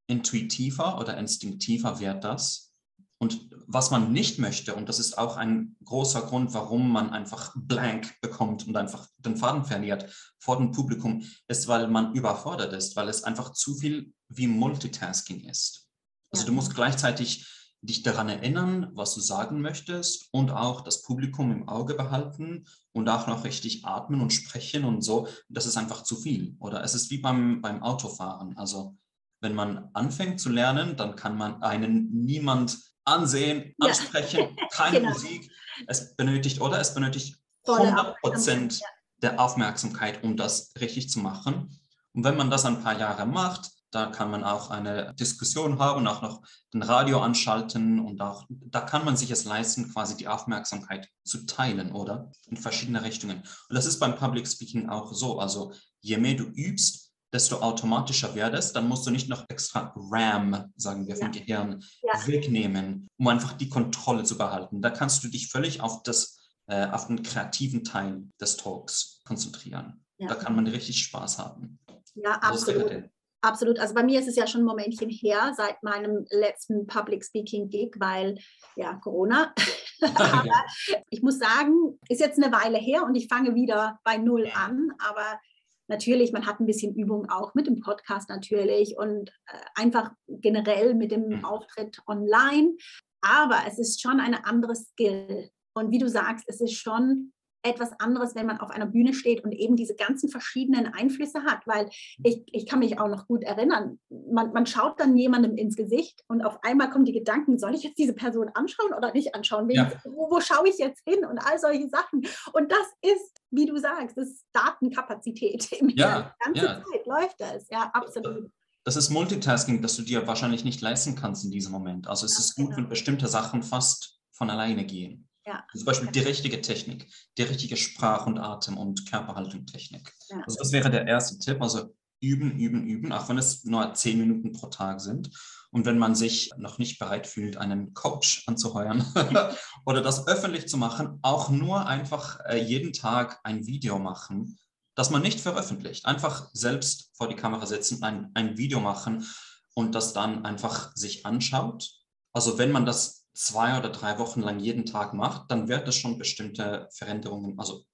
[0.07, 2.73] intuitiver oder instinktiver wird das.
[3.19, 7.53] Und was man nicht möchte, und das ist auch ein großer Grund, warum man einfach
[7.55, 12.97] blank bekommt und einfach den Faden verliert vor dem Publikum, ist, weil man überfordert ist,
[12.97, 15.89] weil es einfach zu viel wie Multitasking ist.
[16.33, 16.47] Also Ja.
[16.49, 17.47] du musst gleichzeitig
[17.83, 23.09] dich daran erinnern, was du sagen möchtest und auch das Publikum im Auge behalten und
[23.09, 25.27] auch noch richtig atmen und sprechen und so.
[25.49, 26.57] Das ist einfach zu viel.
[26.61, 28.57] Oder es ist wie beim, beim Autofahren.
[28.57, 28.97] Also
[29.41, 33.89] wenn man anfängt zu lernen, dann kann man einen niemand ansehen, Ja.
[33.89, 35.11] ansprechen, keine Genau.
[35.13, 35.51] Musik.
[35.89, 38.81] Es benötigt, oder es benötigt Volle 100 Prozent
[39.23, 41.77] der Aufmerksamkeit, um das richtig zu machen.
[42.13, 46.07] Und wenn man das ein paar Jahre macht, da kann man auch eine Diskussion haben,
[46.07, 50.29] auch noch den Radio anschalten und auch, da kann man sich es leisten, quasi die
[50.29, 52.33] Aufmerksamkeit zu teilen, oder?
[52.49, 53.39] In verschiedene Richtungen.
[53.69, 55.39] Und das ist beim Public Speaking auch so.
[55.39, 58.73] Also je mehr du übst, desto automatischer wird es.
[58.73, 62.27] Dann musst du nicht noch extra RAM, sagen wir, vom Gehirn Ja.
[62.27, 64.83] wegnehmen, um einfach die Kontrolle zu behalten.
[64.83, 70.05] Da kannst du dich völlig auf das äh, auf den kreativen Teil des Talks konzentrieren.
[70.19, 70.29] Ja.
[70.29, 71.81] Da kann man richtig Spaß haben.
[72.15, 73.11] Ja, absolut.
[73.43, 73.81] Absolut.
[73.81, 77.69] Also bei mir ist es ja schon ein Momentchen her seit meinem letzten Public Speaking
[77.69, 78.39] Gig, weil
[78.77, 79.53] ja Corona.
[80.15, 80.65] aber
[81.11, 84.93] ich muss sagen, ist jetzt eine Weile her und ich fange wieder bei Null an.
[84.99, 85.41] Aber
[85.89, 90.95] natürlich, man hat ein bisschen Übung auch mit dem Podcast natürlich und äh, einfach generell
[90.95, 91.45] mit dem Mhm.
[91.45, 92.77] Auftritt online.
[93.23, 95.51] Aber es ist schon eine andere Skill.
[95.75, 99.45] Und wie du sagst, es ist schon etwas anderes, wenn man auf einer Bühne steht
[99.45, 101.89] und eben diese ganzen verschiedenen Einflüsse hat, weil
[102.25, 106.23] ich, ich kann mich auch noch gut erinnern, man, man schaut dann jemandem ins Gesicht
[106.29, 109.71] und auf einmal kommen die Gedanken, soll ich jetzt diese Person anschauen oder nicht anschauen?
[109.71, 109.91] Ja.
[110.05, 112.27] wo, wo schaue ich jetzt hin und all solche Sachen.
[112.53, 115.69] Und das ist, wie du sagst, das ist Datenkapazität.
[115.95, 116.85] Ja, die ganze ja.
[116.85, 118.51] Zeit läuft das, ja, absolut
[118.85, 122.09] das ist Multitasking, das du dir wahrscheinlich nicht leisten kannst in diesem Moment.
[122.09, 122.79] Also es ist gut, genau.
[122.79, 125.29] wenn bestimmte Sachen fast von alleine gehen.
[125.45, 125.65] Ja.
[125.73, 130.13] Zum Beispiel die richtige Technik, die richtige Sprach- und Atem- und Körperhaltung-Technik.
[130.29, 130.41] Ja.
[130.45, 131.61] Also das wäre der erste Tipp.
[131.61, 135.31] Also üben, üben, üben, auch wenn es nur zehn Minuten pro Tag sind.
[135.73, 139.05] Und wenn man sich noch nicht bereit fühlt, einen Coach anzuheuern
[139.87, 144.59] oder das öffentlich zu machen, auch nur einfach äh, jeden Tag ein Video machen,
[144.95, 146.07] das man nicht veröffentlicht.
[146.07, 149.27] Einfach selbst vor die Kamera setzen, ein, ein Video machen
[149.75, 151.91] und das dann einfach sich anschaut.
[152.33, 155.97] Also wenn man das zwei oder drei Wochen lang jeden Tag macht, dann wird es
[155.97, 157.85] schon bestimmte Veränderungen, also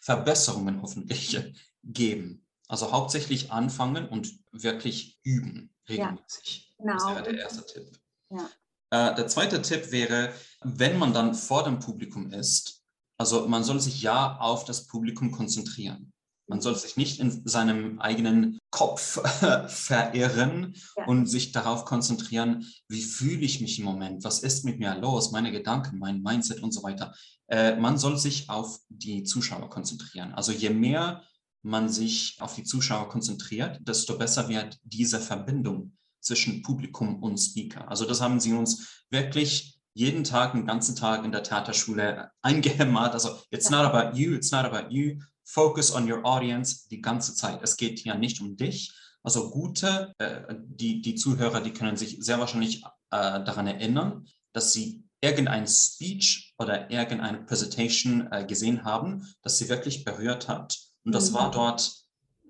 [0.00, 1.38] Verbesserungen hoffentlich
[1.82, 2.46] geben.
[2.68, 6.74] Also hauptsächlich anfangen und wirklich üben, regelmäßig.
[6.78, 6.94] Ja, genau.
[6.94, 7.98] Das wäre der erste Tipp.
[8.30, 8.48] Ja.
[8.90, 12.82] Äh, der zweite Tipp wäre, wenn man dann vor dem Publikum ist,
[13.18, 16.12] also man soll sich ja auf das Publikum konzentrieren.
[16.48, 19.20] Man soll sich nicht in seinem eigenen Kopf
[19.68, 21.06] verirren ja.
[21.06, 25.30] und sich darauf konzentrieren, wie fühle ich mich im Moment, was ist mit mir los,
[25.30, 27.14] meine Gedanken, mein Mindset und so weiter.
[27.48, 30.32] Äh, man soll sich auf die Zuschauer konzentrieren.
[30.32, 31.22] Also je mehr
[31.62, 37.88] man sich auf die Zuschauer konzentriert, desto besser wird diese Verbindung zwischen Publikum und Speaker.
[37.88, 43.12] Also das haben sie uns wirklich jeden Tag, den ganzen Tag in der Theaterschule eingehämmert.
[43.12, 47.34] Also it's not about you, it's not about you, Focus on your audience die ganze
[47.34, 47.60] Zeit.
[47.62, 48.92] Es geht hier nicht um dich.
[49.22, 54.72] Also gute, äh, die, die Zuhörer, die können sich sehr wahrscheinlich äh, daran erinnern, dass
[54.72, 60.78] sie irgendein Speech oder irgendeine Präsentation äh, gesehen haben, das sie wirklich berührt hat.
[61.04, 61.34] Und das mhm.
[61.34, 61.94] war dort,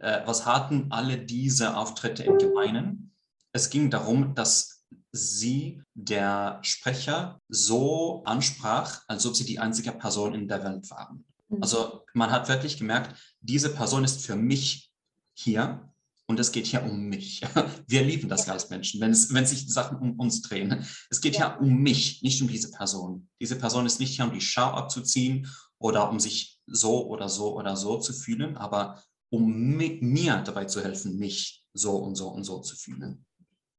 [0.00, 3.14] äh, was hatten alle diese Auftritte im Gemeinen?
[3.52, 10.34] Es ging darum, dass sie der Sprecher so ansprach, als ob sie die einzige Person
[10.34, 11.24] in der Welt waren.
[11.52, 11.62] Mhm.
[11.62, 14.90] Also man hat wirklich gemerkt, diese Person ist für mich
[15.34, 15.92] hier
[16.26, 17.42] und es geht hier um mich.
[17.86, 18.54] Wir lieben das ja.
[18.54, 20.84] als Menschen, wenn, es, wenn sich Sachen um uns drehen.
[21.10, 21.58] Es geht ja.
[21.58, 23.28] hier um mich, nicht um diese Person.
[23.40, 27.56] Diese Person ist nicht hier, um die Schau abzuziehen oder um sich so oder so
[27.56, 32.44] oder so zu fühlen, aber um mir dabei zu helfen, mich so und so und
[32.44, 33.24] so zu fühlen.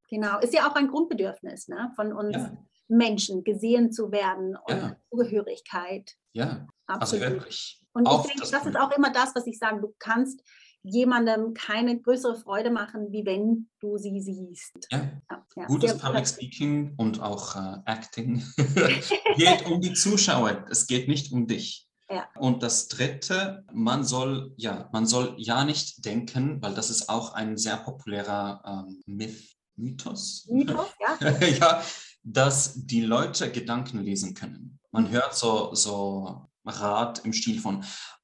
[0.09, 2.57] Genau, ist ja auch ein Grundbedürfnis ne, von uns ja.
[2.87, 4.95] Menschen, gesehen zu werden und ja.
[5.09, 6.11] Zugehörigkeit.
[6.33, 7.23] Ja, also Absolut.
[7.23, 7.81] also wirklich.
[7.93, 10.41] Und ich denke, das, das ist auch immer das, was ich sage, du kannst
[10.83, 14.87] jemandem keine größere Freude machen, wie wenn du sie siehst.
[14.91, 15.21] Ja,
[15.55, 15.65] ja.
[15.65, 18.43] Gutes Public Speaking und auch äh, Acting
[19.37, 20.65] geht um die Zuschauer.
[20.69, 21.87] Es geht nicht um dich.
[22.09, 22.27] Ja.
[22.35, 27.33] Und das Dritte, man soll ja, man soll ja nicht denken, weil das ist auch
[27.33, 30.45] ein sehr populärer ähm, Myth, Mythos.
[30.49, 31.29] Mythos, ja.
[31.47, 31.83] ja,
[32.23, 34.79] dass die Leute Gedanken lesen können.
[34.91, 37.83] Man hört so, so Rat im Stil von,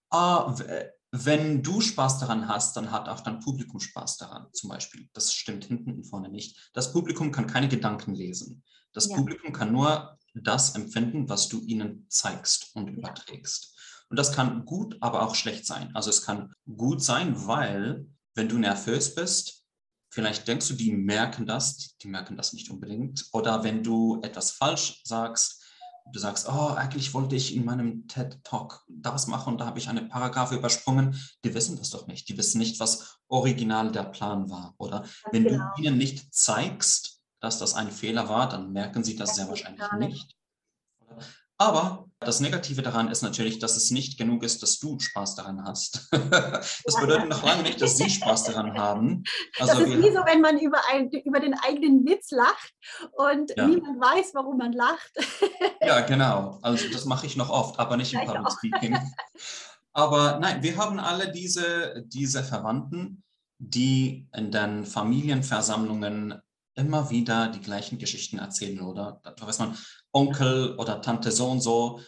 [0.09, 0.55] ah,
[1.11, 5.09] wenn du Spaß daran hast, dann hat auch dein Publikum Spaß daran, zum Beispiel.
[5.13, 6.69] Das stimmt hinten und vorne nicht.
[6.73, 8.63] Das Publikum kann keine Gedanken lesen.
[8.93, 9.15] Das ja.
[9.15, 13.75] Publikum kann nur das empfinden, was du ihnen zeigst und überträgst.
[14.09, 15.95] Und das kann gut, aber auch schlecht sein.
[15.95, 19.58] Also es kann gut sein, weil wenn du nervös bist,
[20.09, 23.27] vielleicht denkst du, die merken das, die, merken das nicht unbedingt.
[23.31, 25.63] Oder wenn du etwas falsch sagst,
[26.11, 29.89] du sagst, oh, eigentlich wollte ich in meinem TED-Talk das machen und da habe ich
[29.89, 32.27] eine Paragraphe übersprungen, die wissen das doch nicht.
[32.29, 34.73] Die wissen nicht, was original der Plan war.
[34.77, 35.65] Oder wenn genau.
[35.75, 39.49] du ihnen nicht zeigst, dass das ein Fehler war, dann merken sie das, das sehr
[39.49, 40.35] wahrscheinlich nicht.
[41.61, 45.65] Aber das Negative daran ist natürlich, dass es nicht genug ist, dass du Spaß daran
[45.65, 46.07] hast.
[46.11, 49.23] das bedeutet noch lange nicht, dass sie Spaß daran haben.
[49.59, 52.73] Also das ist wie so, wenn man über, ein, über den eigenen Witz lacht
[53.11, 53.67] und ja.
[53.67, 55.11] niemand weiß, warum man lacht.
[55.81, 56.59] ja, genau.
[56.61, 58.97] Also das mache ich noch oft, aber nicht im Public Speaking.
[59.91, 63.23] Aber nein, wir haben alle diese, diese Verwandten,
[63.57, 66.41] die in den Familienversammlungen
[66.75, 69.19] immer wieder die gleichen Geschichten erzählen, oder?
[69.23, 69.77] Da weiß man,
[70.11, 72.01] Onkel oder Tante so und so,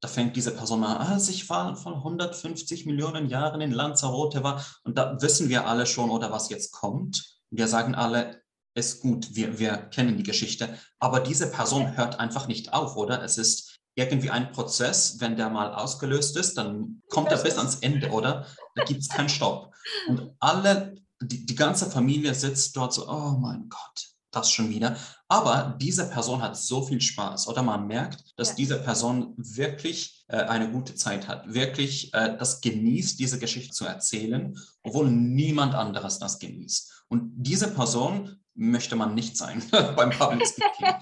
[0.00, 4.64] da fängt diese Person an, als ich war von 150 Millionen Jahren in Lanzarote war,
[4.84, 7.38] und da wissen wir alle schon, oder was jetzt kommt.
[7.50, 8.42] Wir sagen alle,
[8.74, 13.22] ist gut, wir, wir kennen die Geschichte, aber diese Person hört einfach nicht auf, oder?
[13.22, 17.76] Es ist irgendwie ein Prozess, wenn der mal ausgelöst ist, dann kommt er bis ans
[17.76, 18.46] Ende, oder?
[18.74, 19.74] Da gibt es keinen Stopp.
[20.08, 24.96] Und alle, die, die ganze Familie sitzt dort so, oh mein Gott, das schon wieder.
[25.28, 28.54] Aber diese Person hat so viel Spaß oder man merkt, dass ja.
[28.56, 33.84] diese Person wirklich äh, eine gute Zeit hat, wirklich äh, das genießt, diese Geschichte zu
[33.84, 37.04] erzählen, obwohl niemand anderes das genießt.
[37.08, 39.62] Und diese Person möchte man nicht sein
[39.96, 40.94] beim Public Speaking.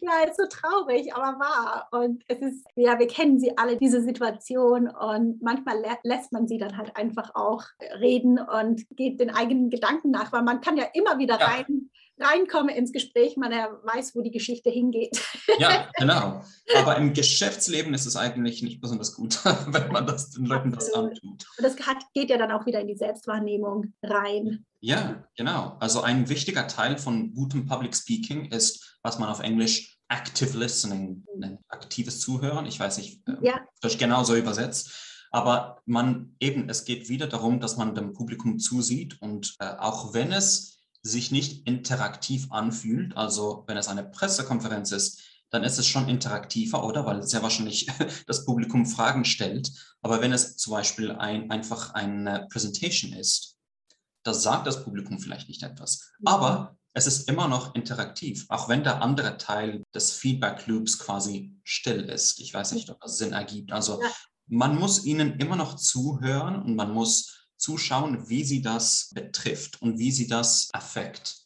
[0.00, 1.88] ja, ist so traurig, aber wahr.
[1.92, 4.88] Und es ist, ja, wir kennen sie alle, diese Situation.
[4.88, 7.64] Und manchmal lä lässt man sie dann halt einfach auch
[8.00, 11.46] reden und geht den eigenen Gedanken nach, weil man kann ja immer wieder ja.
[11.46, 15.20] rein reinkomme ins Gespräch, man ja weiß, wo die Geschichte hingeht.
[15.58, 16.42] Ja, genau.
[16.76, 20.92] Aber im Geschäftsleben ist es eigentlich nicht besonders gut, wenn man das den Leuten das
[20.92, 21.22] antut.
[21.22, 21.76] Und das
[22.12, 24.64] geht ja dann auch wieder in die Selbstwahrnehmung rein.
[24.80, 25.76] Ja, genau.
[25.80, 31.24] Also ein wichtiger Teil von gutem Public Speaking ist, was man auf Englisch Active Listening
[31.36, 32.66] nennt, aktives Zuhören.
[32.66, 33.60] Ich weiß nicht, äh, ja.
[33.80, 34.92] das genauso übersetzt.
[35.30, 40.14] Aber man eben, es geht wieder darum, dass man dem Publikum zusieht und äh, auch
[40.14, 45.86] wenn es sich nicht interaktiv anfühlt, also wenn es eine Pressekonferenz ist, dann ist es
[45.86, 47.06] schon interaktiver, oder?
[47.06, 47.86] Weil sehr wahrscheinlich
[48.26, 49.70] das Publikum Fragen stellt.
[50.02, 53.56] Aber wenn es zum Beispiel ein, einfach eine Präsentation ist,
[54.24, 56.10] da sagt das Publikum vielleicht nicht etwas.
[56.24, 61.52] Aber es ist immer noch interaktiv, auch wenn der andere Teil des Feedback Loops quasi
[61.62, 62.40] still ist.
[62.40, 63.72] Ich weiß nicht, ob das Sinn ergibt.
[63.72, 64.02] Also
[64.46, 69.98] man muss ihnen immer noch zuhören und man muss zuschauen, wie sie das betrifft und
[69.98, 71.36] wie sie das affekt.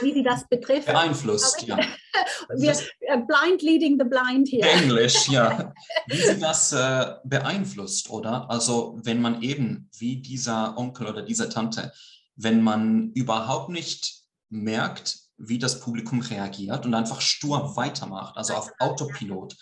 [0.00, 0.86] wie sie das betrifft.
[0.86, 1.76] Beeinflusst, ja.
[2.56, 4.64] Wir, äh, blind leading the blind hier.
[4.64, 5.72] Englisch, ja.
[6.08, 8.50] Wie sie das äh, beeinflusst, oder?
[8.50, 11.92] Also wenn man eben, wie dieser Onkel oder diese Tante,
[12.34, 18.72] wenn man überhaupt nicht merkt, wie das Publikum reagiert und einfach stur weitermacht, also auf
[18.80, 19.56] Autopilot,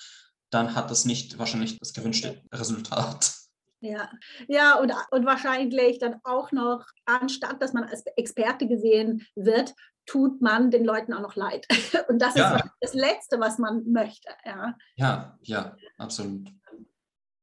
[0.51, 3.39] dann hat das nicht wahrscheinlich das gewünschte Resultat.
[3.81, 4.11] Ja,
[4.47, 9.74] ja und, und wahrscheinlich dann auch noch, anstatt dass man als Experte gesehen wird,
[10.07, 11.66] tut man den Leuten auch noch leid.
[12.09, 12.57] Und das ja.
[12.57, 14.28] ist das Letzte, was man möchte.
[14.45, 16.49] Ja, ja, ja absolut.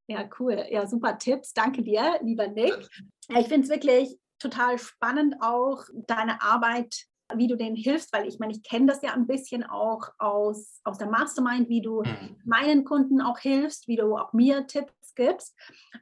[0.07, 0.65] Ja, cool.
[0.69, 1.53] Ja, super Tipps.
[1.53, 2.89] Danke dir, lieber Nick.
[3.29, 8.39] Ich finde es wirklich total spannend auch deine Arbeit wie du denen hilfst, weil ich
[8.39, 12.37] meine, ich kenne das ja ein bisschen auch aus, aus der Mastermind, wie du mhm.
[12.45, 15.53] meinen Kunden auch hilfst, wie du auch mir Tipps gibst.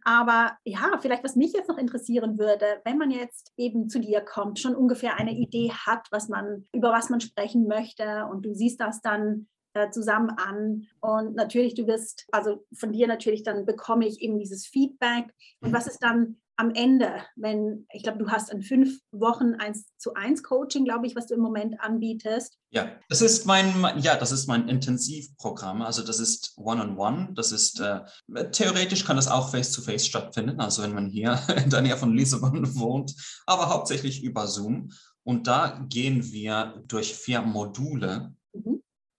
[0.04, 4.22] Aber ja, vielleicht was mich jetzt noch interessieren würde, wenn man jetzt eben zu dir
[4.22, 8.54] kommt, schon ungefähr eine Idee hat, was man, über was man sprechen möchte und du
[8.54, 10.88] siehst das dann äh, zusammen an.
[11.02, 15.34] Und natürlich, du wirst, also von dir natürlich, dann bekomme ich eben dieses Feedback.
[15.62, 19.88] Und was ist dann am Ende, wenn, ich glaube, du hast in fünf Wochen eins
[19.98, 22.58] zu eins Coaching, glaube ich, was du im Moment anbietest.
[22.70, 25.82] Ja, das ist mein, ja, das ist mein Intensivprogramm.
[25.82, 27.18] Also das ist One-on-One.
[27.18, 27.34] -on -one.
[27.36, 28.02] Das ist, äh,
[28.52, 30.60] theoretisch kann das auch face-to-face -face stattfinden.
[30.60, 33.14] Also wenn man hier in der Nähe von Lissabon wohnt,
[33.46, 34.92] aber hauptsächlich über Zoom.
[35.24, 38.34] Und da gehen wir durch vier Module.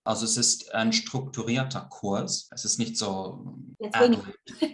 [0.07, 2.49] Also es ist ein strukturierter Kurs.
[2.53, 3.59] Es ist nicht so.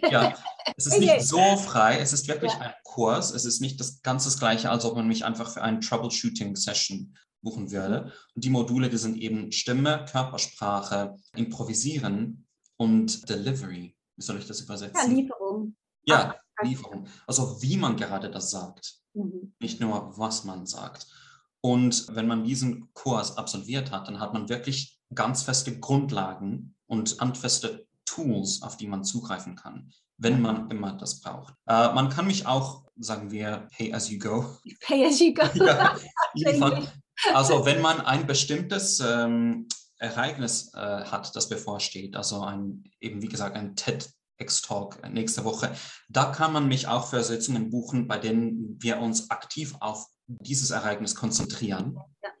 [0.09, 0.35] Ja,
[0.77, 1.99] es ist nicht so frei.
[1.99, 2.59] Es ist wirklich ja.
[2.59, 3.31] ein Kurs.
[3.31, 7.15] Es ist nicht das ganz das Gleiche, als ob man mich einfach für eine Troubleshooting-Session
[7.41, 8.13] buchen würde.
[8.35, 13.95] Und die Module, die sind eben Stimme, Körpersprache, Improvisieren und Delivery.
[14.15, 15.11] Wie soll ich das übersetzen?
[15.11, 15.75] Ja, Lieferung.
[16.05, 17.07] Ja, Lieferung.
[17.25, 18.99] Also wie man gerade das sagt.
[19.13, 19.53] Mhm.
[19.59, 21.07] Nicht nur, was man sagt.
[21.61, 27.19] Und wenn man diesen Kurs absolviert hat, dann hat man wirklich ganz feste Grundlagen und
[27.19, 31.53] handfeste Tools, auf die man zugreifen kann, wenn man immer das braucht.
[31.67, 34.57] Äh, man kann mich auch, sagen wir, pay as you go.
[34.81, 35.43] Pay as you go.
[35.55, 35.95] ja,
[37.33, 43.29] also wenn man ein bestimmtes ähm, Ereignis äh, hat, das bevorsteht, also ein, eben wie
[43.29, 45.73] gesagt, ein TED X-Talk nächste Woche.
[46.09, 50.71] Da kann man mich auch für Sitzungen buchen, bei denen wir uns aktiv auf dieses
[50.71, 51.97] Ereignis konzentrieren.
[52.23, 52.32] Ja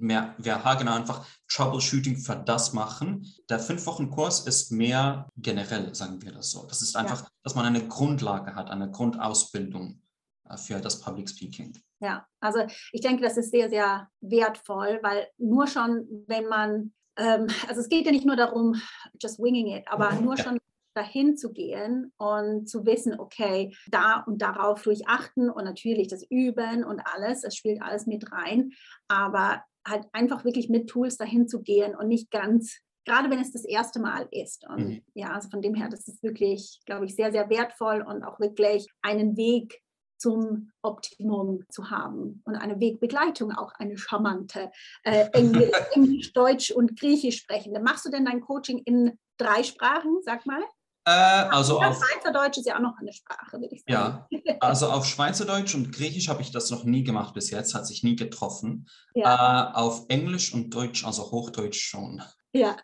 [0.00, 3.26] mehr, wir haargenau einfach Troubleshooting für das machen.
[3.48, 6.66] Der Fünf-Wochen-Kurs ist mehr generell, sagen wir das so.
[6.66, 7.28] Das ist einfach, ja.
[7.42, 10.00] dass man eine Grundlage hat, eine Grundausbildung
[10.48, 11.78] äh, für das Public Speaking.
[12.00, 17.46] Ja, also ich denke, das ist sehr, sehr wertvoll, weil nur schon, wenn man, ähm,
[17.68, 18.80] also es geht ja nicht nur darum,
[19.20, 20.58] just winging it, aber nur schon
[20.94, 26.84] dahin zu gehen und zu wissen, okay, da und darauf durchachten und natürlich das Üben
[26.84, 28.72] und alles, es spielt alles mit rein,
[29.08, 33.52] aber halt einfach wirklich mit Tools dahin zu gehen und nicht ganz, gerade wenn es
[33.52, 34.66] das erste Mal ist.
[34.68, 35.02] Und mhm.
[35.14, 38.38] ja, also von dem her, das ist wirklich, glaube ich, sehr, sehr wertvoll und auch
[38.40, 39.82] wirklich einen Weg
[40.18, 44.70] zum Optimum zu haben und eine Wegbegleitung, auch eine charmante
[45.02, 47.80] äh, Englisch, Englisch, Deutsch und Griechisch sprechende.
[47.80, 50.62] Machst du denn dein Coaching in drei Sprachen, sag mal?
[51.04, 54.24] Äh, also ja, auf, Schweizerdeutsch ist ja auch noch eine Sprache, würde ich sagen.
[54.30, 57.86] ja, also auf Schweizerdeutsch und Griechisch habe ich das noch nie gemacht bis jetzt, hat
[57.86, 58.88] sich nie getroffen.
[59.14, 62.22] Ja, Äh, auf Englisch und Deutsch, also Hochdeutsch schon.
[62.52, 62.76] ja.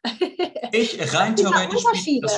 [0.73, 2.29] Ich rein Sind da theoretisch das Unterschiede?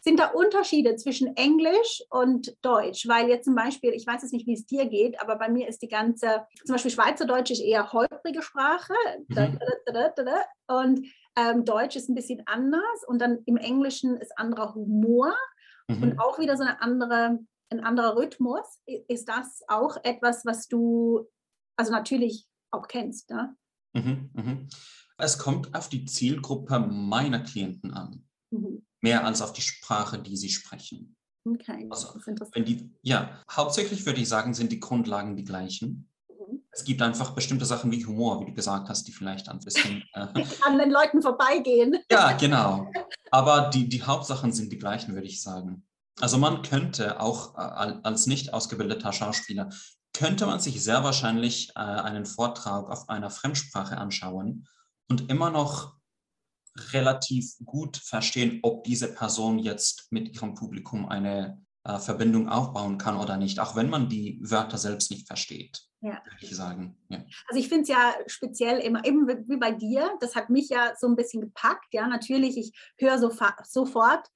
[0.00, 3.06] Sind da Unterschiede zwischen Englisch und Deutsch?
[3.08, 5.68] Weil jetzt zum Beispiel, ich weiß jetzt nicht, wie es dir geht, aber bei mir
[5.68, 8.92] ist die ganze, zum Beispiel Schweizerdeutsch ist eher holprige Sprache
[9.28, 9.58] da, Mhm.
[9.86, 10.22] da, da, da,
[10.66, 11.06] da, und
[11.36, 15.34] ähm, Deutsch ist ein bisschen anders und dann im Englischen ist anderer Humor
[15.88, 16.18] und Mhm.
[16.18, 17.38] auch wieder so eine andere,
[17.70, 18.80] ein anderer Rhythmus.
[18.86, 21.28] Ist das auch etwas, was du,
[21.76, 23.56] also natürlich auch kennst, ne?
[23.94, 24.30] Mhm.
[24.32, 24.68] Mhm.
[25.18, 28.84] Es kommt auf die Zielgruppe meiner Klienten an, Mhm.
[29.02, 31.16] mehr als auf die Sprache, die sie sprechen.
[31.46, 32.56] Okay, Also, das ist interessant.
[32.56, 36.08] Wenn die, ja, hauptsächlich würde ich sagen, sind die Grundlagen die gleichen.
[36.74, 40.02] Es gibt einfach bestimmte Sachen wie Humor, wie du gesagt hast, die vielleicht ein bisschen.
[40.14, 40.26] Äh,
[40.66, 41.96] An den Leuten vorbeigehen.
[42.10, 42.90] ja, genau.
[43.30, 45.86] Aber die, die Hauptsachen sind die gleichen, würde ich sagen.
[46.20, 49.70] Also man könnte auch äh, al- als nicht ausgebildeter Schauspieler,
[50.12, 54.66] könnte man sich sehr wahrscheinlich äh, einen Vortrag auf einer Fremdsprache anschauen
[55.08, 55.94] und immer noch
[56.92, 63.16] relativ gut verstehen, ob diese Person jetzt mit ihrem Publikum eine äh, Verbindung aufbauen kann
[63.16, 66.22] oder nicht, auch wenn man die Wörter selbst nicht versteht, Ja.
[66.38, 66.94] ich sagen.
[67.08, 67.24] Ja.
[67.48, 70.68] Also ich finde es ja speziell immer, eben wie wie bei dir, das hat mich
[70.68, 71.94] ja so ein bisschen gepackt.
[71.94, 73.32] Ja, natürlich, ich höre so
[73.62, 74.30] sofort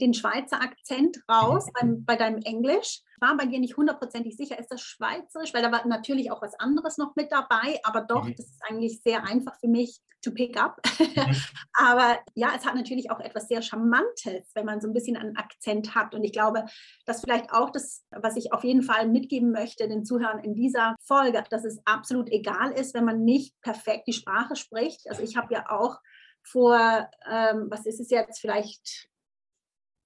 [0.00, 3.00] den Schweizer Akzent raus beim, bei deinem Englisch.
[3.14, 6.42] Ich war bei dir nicht hundertprozentig sicher, ist das Schweizerisch, weil da war natürlich auch
[6.42, 8.34] was anderes noch mit dabei, aber doch, Mhm.
[8.36, 10.80] das ist eigentlich sehr einfach für mich to pick up.
[10.98, 11.04] Mhm.
[11.74, 15.36] aber ja, es hat natürlich auch etwas sehr Charmantes, wenn man so ein bisschen einen
[15.36, 16.14] Akzent hat.
[16.14, 16.64] Und ich glaube,
[17.06, 20.96] das vielleicht auch das, was ich auf jeden Fall mitgeben möchte den Zuhörern in dieser
[21.00, 25.08] Folge, dass es absolut egal ist, wenn man nicht perfekt die Sprache spricht.
[25.08, 25.98] Also ich habe ja auch
[26.42, 26.78] vor,
[27.30, 29.08] ähm, was ist es jetzt, vielleicht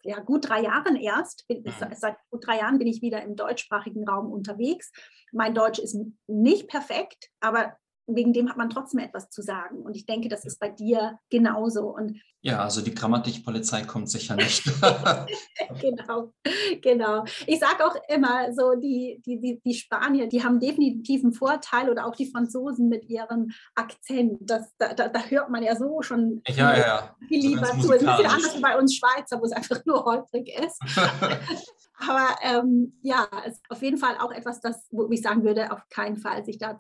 [0.03, 1.95] ja, gut drei Jahren erst, bin, Mhm.
[1.95, 4.93] seit gut drei Jahren bin ich wieder im deutschsprachigen Raum unterwegs.
[5.33, 5.97] Mein Deutsch ist
[6.27, 7.77] nicht perfekt, aber
[8.09, 9.83] wegen dem hat man trotzdem etwas zu sagen.
[9.83, 11.95] Und ich denke, das ist bei dir genauso.
[11.95, 14.65] Und ja, also die Grammatikpolizei kommt sicher nicht.
[15.81, 16.33] genau,
[16.81, 17.25] genau.
[17.47, 21.91] Ich sage auch immer, so die, die, die, die Spanier, die haben definitiv einen Vorteil
[21.91, 24.39] oder auch die Franzosen mit ihrem Akzent.
[24.41, 27.17] Das, da, da, da hört man ja so schon ja, ja, ja.
[27.27, 27.93] viel So lieber ganz zu.
[27.93, 30.81] Es ist ein bisschen anders wie bei uns Schweizer, wo es einfach nur holprig ist.
[31.99, 35.73] Aber ähm, ja, es ist auf jeden Fall auch etwas, das, wo ich sagen würde,
[35.73, 36.79] auf keinen Fall sich da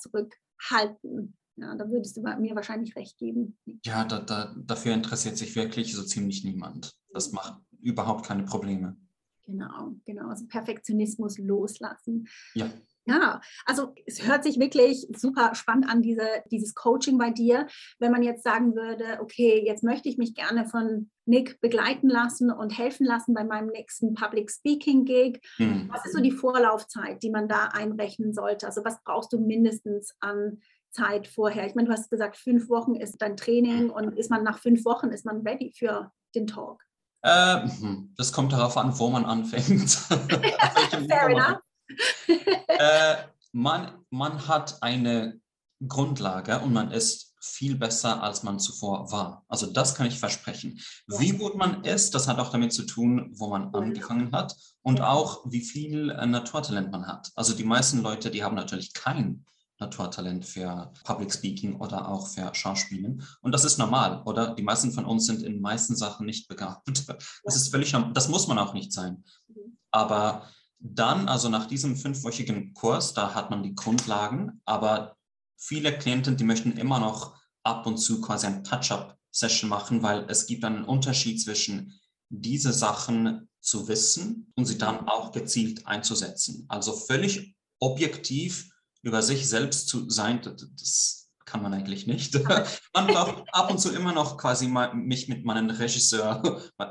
[0.58, 1.34] zurückhalten.
[1.56, 3.58] Ja, da würdest du mir wahrscheinlich recht geben.
[3.84, 6.94] Ja, da, da, dafür interessiert sich wirklich so ziemlich niemand.
[7.12, 8.96] Das macht überhaupt keine Probleme.
[9.44, 10.28] Genau, genau.
[10.28, 12.28] Also Perfektionismus loslassen.
[12.54, 12.70] Ja.
[13.08, 17.66] Ja, also es hört sich wirklich super spannend an, diese, dieses Coaching bei dir.
[17.98, 22.50] Wenn man jetzt sagen würde, okay, jetzt möchte ich mich gerne von Nick begleiten lassen
[22.50, 25.40] und helfen lassen bei meinem nächsten Public Speaking Gig.
[25.56, 25.88] Hm.
[25.90, 28.66] Was ist so die Vorlaufzeit, die man da einrechnen sollte?
[28.66, 30.58] Also was brauchst du mindestens an
[30.90, 31.66] Zeit vorher?
[31.66, 34.84] Ich meine, du hast gesagt, fünf Wochen ist dein Training und ist man nach fünf
[34.84, 36.82] Wochen, ist man ready für den Talk?
[37.22, 40.10] Äh, hm, das kommt darauf an, wo man anfängt.
[40.10, 41.58] Welchem Fair enough.
[42.68, 43.16] Äh,
[43.52, 45.40] man, man hat eine
[45.86, 49.44] Grundlage und man ist viel besser, als man zuvor war.
[49.48, 50.80] Also das kann ich versprechen.
[51.06, 55.00] Wie gut man ist, das hat auch damit zu tun, wo man angefangen hat und
[55.00, 57.30] auch wie viel äh, Naturtalent man hat.
[57.36, 59.44] Also die meisten Leute, die haben natürlich kein
[59.80, 63.22] Naturtalent für Public Speaking oder auch für Schauspielen.
[63.40, 64.54] Und das ist normal, oder?
[64.54, 66.88] Die meisten von uns sind in meisten Sachen nicht begabt.
[67.44, 68.12] Das ist völlig normal.
[68.12, 69.24] Das muss man auch nicht sein.
[69.46, 69.78] Mhm.
[69.90, 70.48] Aber
[70.80, 75.16] dann, also nach diesem fünfwöchigen Kurs, da hat man die Grundlagen, aber
[75.56, 80.46] viele Klienten, die möchten immer noch ab und zu quasi ein Touch-up-Session machen, weil es
[80.46, 81.98] gibt einen Unterschied zwischen
[82.28, 86.64] diese Sachen zu wissen und sie dann auch gezielt einzusetzen.
[86.68, 88.70] Also völlig objektiv
[89.02, 92.34] über sich selbst zu sein, das, kann man eigentlich nicht.
[92.94, 96.42] Man braucht ab und zu immer noch quasi mal mich mit meinem Regisseur,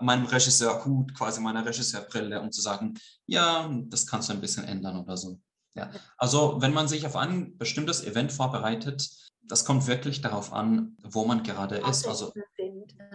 [0.01, 2.95] meinem Regisseurhut, quasi meiner Regisseurbrille, um zu sagen,
[3.27, 5.39] ja, das kannst du ein bisschen ändern oder so.
[5.75, 5.91] Ja.
[6.17, 9.07] Also wenn man sich auf ein bestimmtes Event vorbereitet,
[9.43, 12.07] das kommt wirklich darauf an, wo man gerade ist.
[12.07, 12.33] Also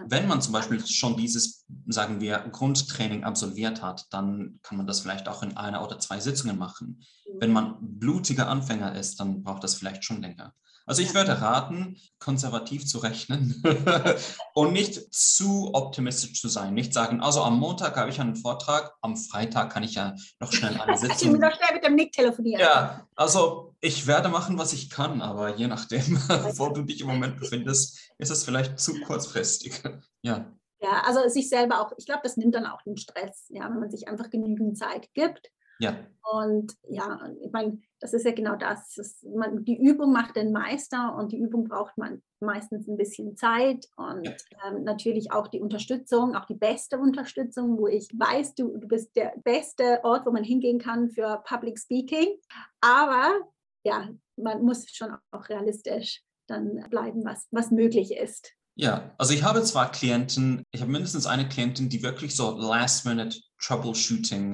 [0.07, 5.01] wenn man zum Beispiel schon dieses, sagen wir, Grundtraining absolviert hat, dann kann man das
[5.01, 7.03] vielleicht auch in einer oder zwei Sitzungen machen.
[7.39, 10.53] Wenn man blutiger Anfänger ist, dann braucht das vielleicht schon länger.
[10.85, 13.63] Also ich würde raten, konservativ zu rechnen
[14.53, 16.73] und nicht zu optimistisch zu sein.
[16.73, 20.51] Nicht sagen, also am Montag habe ich einen Vortrag, am Freitag kann ich ja noch
[20.51, 21.39] schnell eine Ich Sitzung.
[21.39, 22.59] noch schnell mit dem Nick telefonieren.
[22.59, 26.01] Ja, also ich werde machen, was ich kann, aber je nachdem,
[26.57, 29.81] wo du dich im Moment befindest, ist es vielleicht zu kurzfristig.
[30.25, 30.49] Ja.
[30.79, 33.81] Ja, also sich selber auch, ich glaube, das nimmt dann auch den Stress, ja, wenn
[33.81, 35.51] man sich einfach genügend Zeit gibt.
[35.79, 35.97] Ja.
[36.31, 38.95] Und ja, ich meine, das ist ja genau das.
[38.95, 43.37] das man, die Übung macht den Meister und die Übung braucht man meistens ein bisschen
[43.37, 48.77] Zeit und ähm, natürlich auch die Unterstützung, auch die beste Unterstützung, wo ich weiß, du,
[48.77, 52.35] du bist der beste Ort, wo man hingehen kann für Public Speaking.
[52.81, 53.39] Aber
[53.85, 58.51] ja, man muss schon auch realistisch dann bleiben, was, was möglich ist.
[58.75, 63.52] Ja, also ich habe zwar Klienten, ich habe mindestens eine Klientin, die wirklich so Last-Minute-Troubleshooting-Sitzungen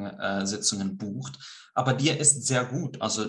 [0.05, 1.39] äh, bucht,
[1.74, 3.01] aber die ist sehr gut.
[3.01, 3.26] Also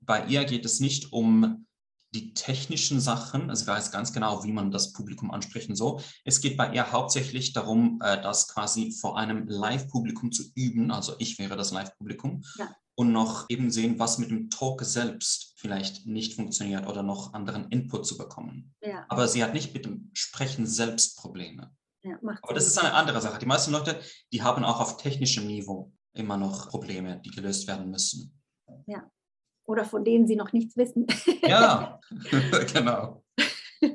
[0.00, 1.66] bei ihr geht es nicht um
[2.14, 6.00] die technischen Sachen, also ich weiß ganz genau, wie man das Publikum anspricht und so.
[6.24, 10.90] Es geht bei ihr hauptsächlich darum, äh, das quasi vor einem Live-Publikum zu üben.
[10.90, 12.42] Also ich wäre das Live-Publikum.
[12.58, 17.32] Ja und noch eben sehen, was mit dem Talk selbst vielleicht nicht funktioniert oder noch
[17.32, 18.74] anderen Input zu bekommen.
[18.82, 19.06] Ja.
[19.08, 21.74] Aber sie hat nicht mit dem Sprechen selbst Probleme.
[22.02, 23.38] Ja, Aber das ist eine andere Sache.
[23.38, 24.00] Die meisten Leute,
[24.32, 28.38] die haben auch auf technischem Niveau immer noch Probleme, die gelöst werden müssen.
[28.86, 29.08] Ja.
[29.64, 31.06] Oder von denen sie noch nichts wissen.
[31.42, 32.00] Ja,
[32.72, 33.22] genau.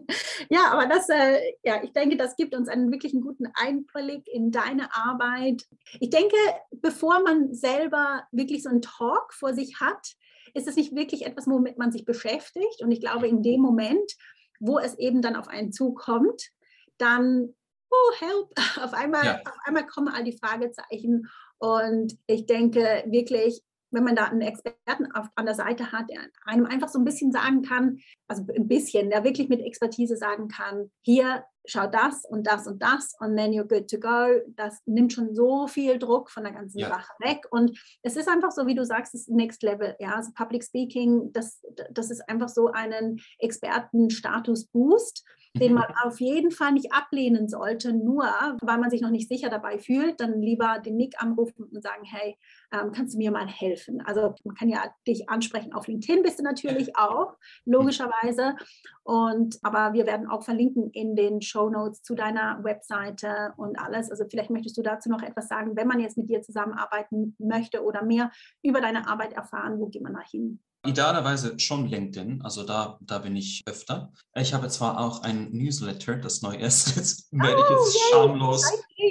[0.49, 4.51] Ja, aber das, äh, ja, ich denke, das gibt uns einen wirklich guten Einblick in
[4.51, 5.63] deine Arbeit.
[5.99, 6.35] Ich denke,
[6.71, 10.15] bevor man selber wirklich so einen Talk vor sich hat,
[10.53, 12.81] ist es nicht wirklich etwas, womit man sich beschäftigt.
[12.81, 14.13] Und ich glaube, in dem Moment,
[14.59, 16.49] wo es eben dann auf einen zukommt,
[16.97, 17.53] dann,
[17.89, 18.51] oh, help,
[18.83, 19.39] auf einmal, ja.
[19.39, 21.29] auf einmal kommen all die Fragezeichen.
[21.59, 23.61] Und ich denke wirklich,
[23.91, 27.05] wenn man da einen Experten auf, an der Seite hat, der einem einfach so ein
[27.05, 32.25] bisschen sagen kann, also ein bisschen, der wirklich mit Expertise sagen kann, hier, schau das
[32.25, 34.41] und das und das und then you're good to go.
[34.55, 36.89] Das nimmt schon so viel Druck von der ganzen ja.
[36.89, 37.45] Sache weg.
[37.51, 39.95] Und es ist einfach so, wie du sagst, das Next Level.
[39.99, 41.61] Ja, also Public Speaking, das,
[41.91, 45.23] das ist einfach so einen Expertenstatus-Boost
[45.59, 48.25] den man auf jeden Fall nicht ablehnen sollte, nur
[48.61, 52.03] weil man sich noch nicht sicher dabei fühlt, dann lieber den Nick anrufen und sagen,
[52.03, 52.37] hey,
[52.71, 54.01] ähm, kannst du mir mal helfen?
[54.01, 55.73] Also man kann ja dich ansprechen.
[55.73, 58.55] Auf LinkedIn bist du natürlich auch, logischerweise.
[59.03, 64.11] Und aber wir werden auch verlinken in den Show Notes zu deiner Webseite und alles.
[64.11, 67.83] Also vielleicht möchtest du dazu noch etwas sagen, wenn man jetzt mit dir zusammenarbeiten möchte
[67.83, 68.31] oder mehr
[68.63, 70.59] über deine Arbeit erfahren, wo geht man da hin?
[70.85, 74.13] Idealerweise schon LinkedIn, also da, da bin ich öfter.
[74.35, 76.95] Ich habe zwar auch ein Newsletter, das neu ist.
[76.95, 78.63] Jetzt werde ich es oh, schamlos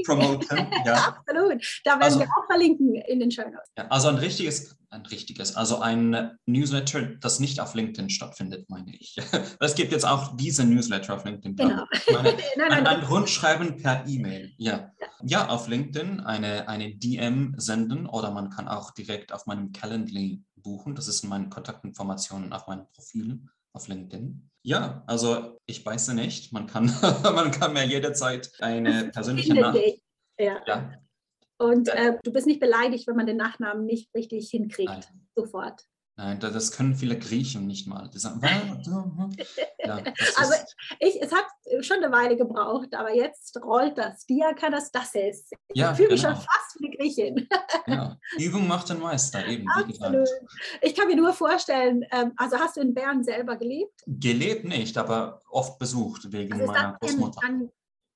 [0.04, 0.68] promoten.
[0.84, 0.94] Ja.
[1.26, 1.62] Absolut.
[1.84, 3.70] Da werden also, wir auch verlinken in den Show Notes.
[3.76, 8.94] Ja, also ein richtiges, ein richtiges, also ein Newsletter, das nicht auf LinkedIn stattfindet, meine
[8.94, 9.16] ich.
[9.60, 11.56] Es gibt jetzt auch diese Newsletter auf LinkedIn.
[11.56, 11.84] Genau.
[12.12, 14.52] Meine, nein, nein, ein, Rundschreiben per E-Mail.
[14.56, 14.92] Ja.
[15.00, 15.06] ja.
[15.22, 20.42] Ja, auf LinkedIn eine, eine DM senden oder man kann auch direkt auf meinem Calendly
[20.66, 20.96] buchen.
[20.96, 23.40] Das ist in meinen Kontaktinformationen auf meinem Profil
[23.72, 24.50] auf LinkedIn.
[24.62, 26.52] Ja, also ich weiß nicht.
[26.52, 26.86] Man kann,
[27.22, 30.02] man kann mir jederzeit eine persönliche Nachricht.
[30.38, 30.60] Ja.
[30.66, 30.92] ja.
[31.58, 34.90] Und äh, du bist nicht beleidigt, wenn man den Nachnamen nicht richtig hinkriegt.
[34.90, 35.04] Nein.
[35.36, 35.86] Sofort.
[36.18, 38.10] Nein, das können viele Griechen nicht mal.
[38.14, 38.40] Sagen,
[39.84, 40.02] ja,
[40.36, 40.52] also
[40.98, 41.44] ich, es hat
[41.84, 44.24] schon eine Weile gebraucht, aber jetzt rollt das.
[44.24, 45.52] Diakanas, das ist.
[45.68, 46.34] Ich ja, fühle mich genau.
[46.34, 47.48] schon fast wie eine Griechin.
[47.86, 48.16] ja.
[48.38, 49.68] Übung macht den Meister, eben.
[49.68, 50.28] Absolut.
[50.80, 54.02] Ich kann mir nur vorstellen, ähm, also hast du in Bern selber gelebt?
[54.06, 57.40] Gelebt nicht, aber oft besucht wegen also meiner Großmutter.
[57.42, 57.70] Dann,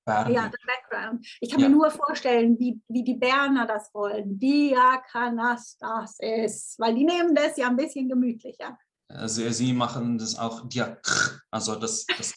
[0.04, 0.32] Bern.
[0.32, 1.26] Ja, der Background.
[1.40, 1.68] Ich kann ja.
[1.68, 4.38] mir nur vorstellen, wie, wie die Berner das wollen.
[4.38, 8.78] Diakanas das ist, weil die nehmen das ja ein bisschen gemütlicher.
[9.14, 12.34] Also sie machen das auch Diak, also das, das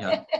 [0.00, 0.26] ja.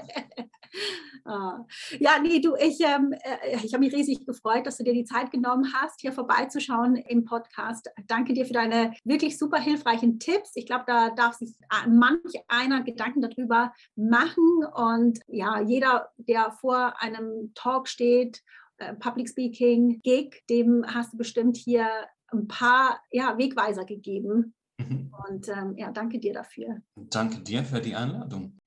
[1.27, 1.65] Ah.
[2.01, 5.07] Ja, nee, du, ich, ähm, äh, ich habe mich riesig gefreut, dass du dir die
[5.07, 7.89] Zeit genommen hast, hier vorbeizuschauen im Podcast.
[8.07, 10.51] Danke dir für deine wirklich super hilfreichen Tipps.
[10.55, 11.55] Ich glaube, da darf sich
[11.89, 14.67] manch einer Gedanken darüber machen.
[14.75, 18.43] Und ja, jeder, der vor einem Talk steht,
[18.77, 21.89] äh, Public Speaking, Gig, dem hast du bestimmt hier
[22.33, 25.13] ein paar ja, Wegweiser gegeben, Mhm.
[25.29, 26.83] Und ähm, ja, danke dir dafür.
[26.97, 28.61] Danke dir für die Einladung.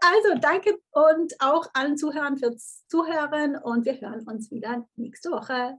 [0.00, 5.78] Also danke und auch allen Zuhörern fürs Zuhören und wir hören uns wieder nächste Woche.